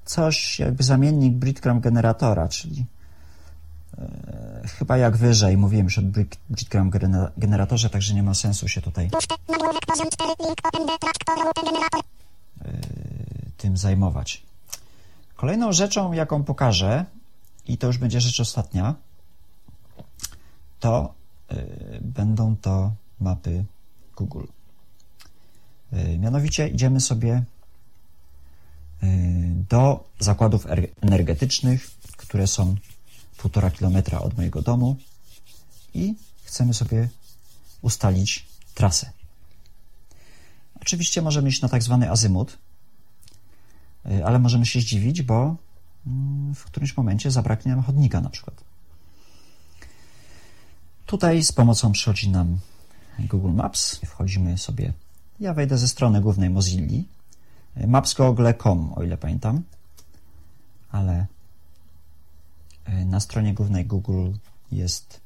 [0.05, 2.85] coś jakby zamiennik breadcrumb generatora, czyli
[3.97, 8.67] e, chyba jak wyżej, mówiłem już o bread- breadcrumb genera- generatorze, także nie ma sensu
[8.67, 12.01] się tutaj puszty, nagłówek poziom 4, link, open, the traktor route generator,
[13.57, 14.43] tym zajmować.
[15.35, 17.05] Kolejną rzeczą, jaką pokażę,
[17.67, 18.95] i to już będzie rzecz ostatnia,
[20.79, 21.13] to
[21.51, 23.65] y, będą to mapy
[24.15, 24.43] Google.
[25.93, 27.43] Y, mianowicie idziemy sobie
[29.03, 29.07] y,
[29.69, 32.75] do zakładów er- energetycznych, które są
[33.37, 34.95] półtora kilometra od mojego domu
[35.93, 37.09] i chcemy sobie
[37.81, 39.11] ustalić trasę.
[40.81, 42.57] Oczywiście możemy iść na tak zwany azymut,
[44.05, 45.55] y, ale możemy się zdziwić, bo
[46.07, 48.63] mm, w którymś momencie zabraknie nam chodnika na przykład.
[51.05, 52.59] Tutaj z pomocą przychodzi nam
[53.19, 53.99] Google Maps.
[54.05, 54.93] Wchodzimy sobie,
[55.39, 57.03] ja wejdę ze strony głównej Mozilla,
[57.77, 59.63] y, mapsgoogle.com, o ile pamiętam,
[60.91, 61.25] ale
[62.89, 64.31] y, na stronie głównej Google
[64.71, 65.21] jest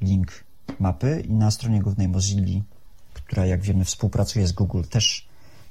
[0.00, 0.44] link
[0.78, 2.60] mapy i na stronie głównej Mozilla,
[3.14, 5.28] która jak wiemy współpracuje z Google, też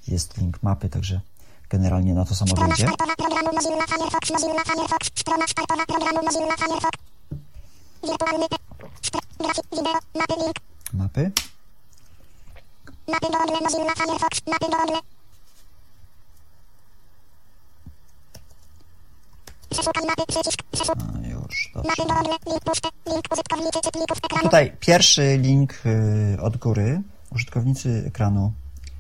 [0.07, 1.22] jest link mapy, także
[1.70, 2.90] generalnie na to samo wyjdzie.
[10.94, 11.32] mapy,
[13.11, 13.27] Mapy.
[13.27, 14.99] Google, Mozilla Firefox, mapy Google,
[19.69, 21.90] przeszukaj mapy, przycisk, przeszukaj A, już, dobrze.
[21.90, 27.02] mapy Google, link puszczę, link użytkownicy czytników ekranu, Tutaj pierwszy link y, od góry.
[27.31, 28.52] Użytkownicy ekranu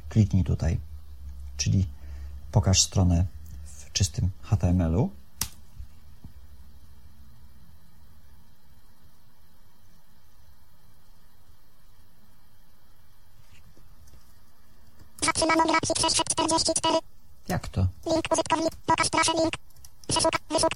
[0.09, 0.77] kliknij tutaj,
[1.57, 1.87] czyli
[2.51, 3.25] pokaż stronę
[3.65, 5.09] w czystym HTML-u.
[15.39, 16.99] Zatrzymano grafik 644,
[17.47, 17.87] Jak to?
[18.05, 19.53] link użytkownik, pokaż trasę, link,
[20.07, 20.69] przeszukaj, wyszuk,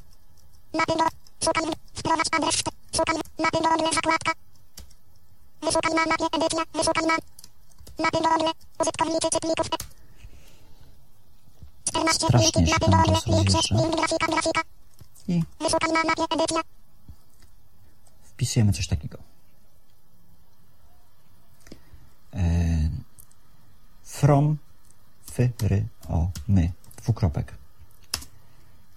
[0.74, 1.06] mapy do,
[1.46, 1.64] szukaj,
[1.94, 2.56] wprowadź adres,
[2.96, 4.32] szukaj, mapy Google, zakładka,
[5.62, 7.16] wyszukaj na mapie, edycja, wyszukaj na,
[8.04, 9.84] mapy Google, użytkownicy czytników, e-
[11.90, 14.62] 14 Strasznie linki, mapy Google, to link, link, grafika, grafika,
[15.28, 16.62] I wyszukaj na mapie, edycja,
[18.24, 19.18] wpisujemy coś takiego.
[22.34, 23.03] E,
[24.14, 24.58] from
[25.32, 26.72] fyry o my.
[26.98, 27.54] Dwukropek.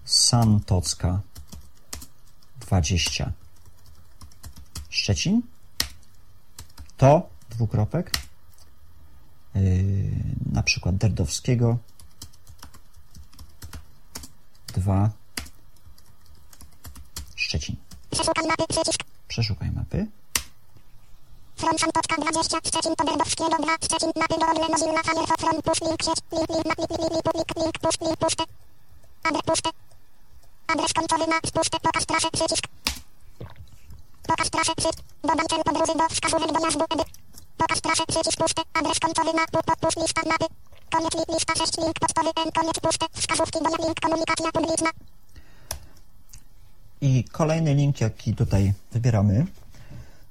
[0.04, 1.20] Santocka
[2.60, 3.32] 20
[4.90, 5.42] Szczecin?
[6.96, 8.10] To dwukropek.
[9.54, 9.62] Yy,
[10.52, 11.78] na przykład Derdowskiego.
[14.74, 15.10] 2
[17.36, 17.76] Szczecin.
[18.10, 18.64] Przeszukaj mapy,
[19.28, 20.06] przeszukaj mapy
[21.56, 23.24] Fronsan Poczka 20 Szczecin 2
[23.84, 28.18] Szczecin na Pygodle Mozilla Firefox From Push Link Sieć Link Link Link Push Link
[29.22, 29.60] Adres
[30.66, 32.64] Adres końcowy na Push Pokaż trasę Przycisk.
[34.28, 37.04] Pokaż trasę Przycisk Dodaj cel podróży do wskazówek dojazdu Edy.
[37.58, 38.38] Pokaż trasę Przycisk
[38.74, 39.46] Adres końcowy na
[39.80, 40.22] Push Lista
[40.90, 44.90] Koniec lista 6 Link pocztowy N Koniec Push Wskazówki do Link Komunikacja publiczna.
[47.00, 49.46] I kolejny link, jaki tutaj wybieramy,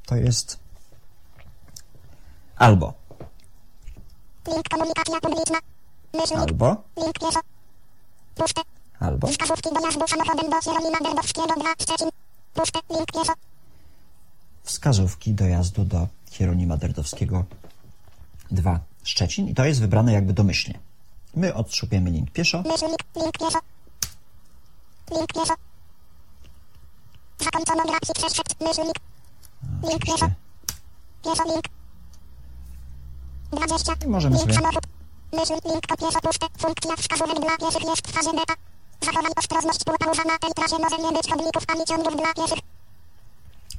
[0.05, 0.64] to jest
[2.57, 2.93] albo,
[4.47, 5.59] link, komunikacja publiczna,
[6.13, 7.39] myślnik, albo, link, pieszo,
[8.35, 8.61] puszczę,
[8.99, 12.09] albo, Wskazówki dojazdu samochodem do Hierolima Dębowskiego 2 Szczecin.
[12.53, 13.33] Puszczę, link pieszo.
[14.63, 17.45] wskazówki dojazdu do Hieronima Derdowskiego
[18.51, 19.47] 2 Szczecin.
[19.47, 20.79] I to jest wybrane jakby domyślnie.
[21.35, 23.59] My odszupiemy link pieszo, Myślnik, link pieszo.
[25.11, 25.53] Link pieszo.
[27.39, 28.95] Zakończono grafik 6 myślnik,
[29.83, 30.05] link.
[30.05, 30.27] Pieszo.
[31.23, 31.74] Pieszo, link.
[33.55, 33.93] 20.
[34.05, 34.53] I możemy sobie-.
[35.33, 36.47] Myśl, link po pieszo puste.
[36.57, 38.53] Funkcja wskazówek dla pieszych jest w fazie beta.
[39.05, 42.59] Zachowaj ostrożność półpauza na tej trasie może nie być chodników ani ciągów dla pieszych.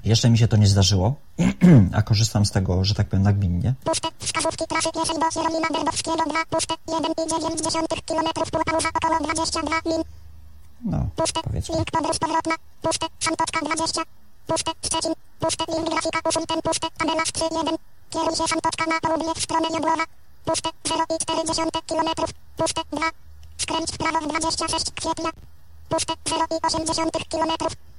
[0.05, 1.15] Jeszcze mi się to nie zdarzyło,
[1.97, 3.75] a korzystam z tego, że tak powiem, nagminnie.
[3.85, 4.09] Puste.
[4.19, 6.45] Wskazówki trasy pieszej do Hierolima Dębowskiego 2.
[6.51, 6.75] Puste.
[6.89, 10.03] 1,9 km półpauza około 22 min.
[10.85, 11.41] No, Puste.
[11.43, 11.75] powiedzmy.
[11.75, 12.55] Link podróż powrotna.
[12.83, 13.07] Puste.
[13.21, 14.03] Santotka 20.
[14.47, 14.73] Puste.
[14.87, 15.13] Szczecin.
[15.41, 15.65] Puste.
[15.69, 16.87] Link grafika usuń ten puste.
[16.99, 17.77] Tabela 3.1.
[18.17, 20.05] Kieruj się Santotka na południe w stronę Jodłowa.
[20.45, 20.71] Puste.
[20.85, 22.09] 0,4 km.
[22.57, 22.83] Puste.
[22.93, 23.01] 2.
[23.59, 25.31] Skręć w prawo w 26 kwietnia.
[25.89, 26.13] Puste.
[26.25, 27.51] 0,8 km.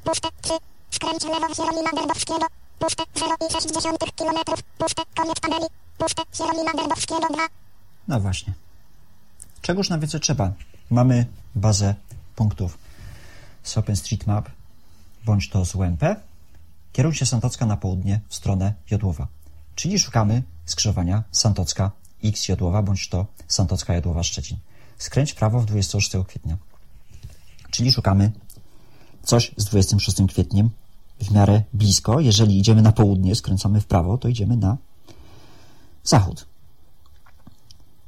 [0.04, 0.30] Puste.
[0.42, 0.54] 3.
[0.92, 2.46] Skręć w lewo w Hierolima Dębowskiego.
[2.80, 3.04] Puste.
[3.16, 4.38] 0,6 km.
[4.78, 5.04] Puste.
[5.18, 5.66] Koniec tabeli.
[5.98, 6.24] Puste.
[6.34, 7.48] Hierolima Dębowskiego 2.
[8.08, 8.54] No właśnie.
[9.62, 10.52] Czegoż nam więcej trzeba?
[10.90, 11.26] Mamy
[11.56, 11.96] bazę
[12.36, 12.78] punktów
[13.64, 14.50] z OpenStreetMap
[15.26, 16.04] bądź to z UNP.
[16.94, 19.28] Kieruj się Santocka na południe w stronę Jodłowa.
[19.78, 21.92] Czyli szukamy skrzyżowania Santocka
[22.24, 24.58] X Jodłowa bądź to Santocka Jodłowa Szczecin.
[24.98, 26.58] Skręć prawo w 26 kwietnia.
[27.72, 28.32] Czyli szukamy
[29.24, 30.70] coś z 26 kwietniem
[31.20, 32.20] w miarę blisko.
[32.20, 34.78] Jeżeli idziemy na południe, skręcamy w prawo, to idziemy na
[36.04, 36.46] zachód.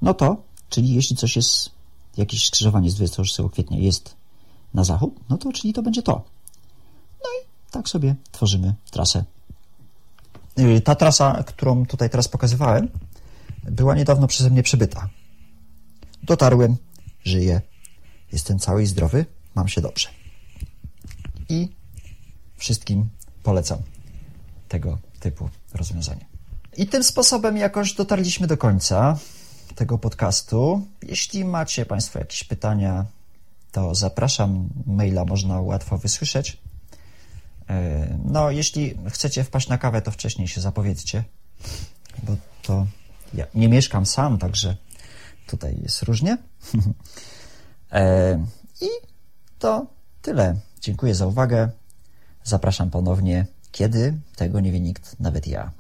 [0.01, 1.69] No to, czyli jeśli coś jest,
[2.17, 4.15] jakieś skrzyżowanie z 26 kwietnia jest
[4.73, 6.13] na zachód, no to czyli to będzie to.
[7.23, 9.23] No i tak sobie tworzymy trasę.
[10.59, 12.89] Yy, Ta trasa, którą tutaj teraz pokazywałem,
[13.63, 15.09] była niedawno przeze mnie przebyta.
[16.23, 16.77] Dotarłem,
[17.23, 17.61] żyję,
[18.31, 19.25] jestem cały i zdrowy,
[19.55, 20.09] mam się dobrze.
[21.49, 21.69] I
[22.57, 23.09] wszystkim
[23.43, 23.79] polecam
[24.67, 26.25] tego typu rozwiązanie.
[26.77, 29.17] I tym sposobem jakoś dotarliśmy do końca
[29.75, 30.87] tego podcastu.
[31.03, 33.05] Jeśli macie Państwo jakieś pytania,
[33.71, 34.69] to zapraszam.
[34.85, 36.57] Maila można łatwo wysłyszeć.
[37.69, 41.23] E, No, jeśli chcecie wpaść na kawę, to wcześniej się zapowiedzcie,
[42.23, 42.87] bo to
[43.33, 44.75] ja nie mieszkam sam, także
[45.47, 46.37] tutaj jest różnie.
[47.91, 48.45] E,
[48.81, 48.87] I
[49.59, 49.85] to
[50.21, 50.55] tyle.
[50.81, 51.69] Dziękuję za uwagę.
[52.43, 55.71] Zapraszam ponownie, kiedy tego nie wie nikt, nawet ja.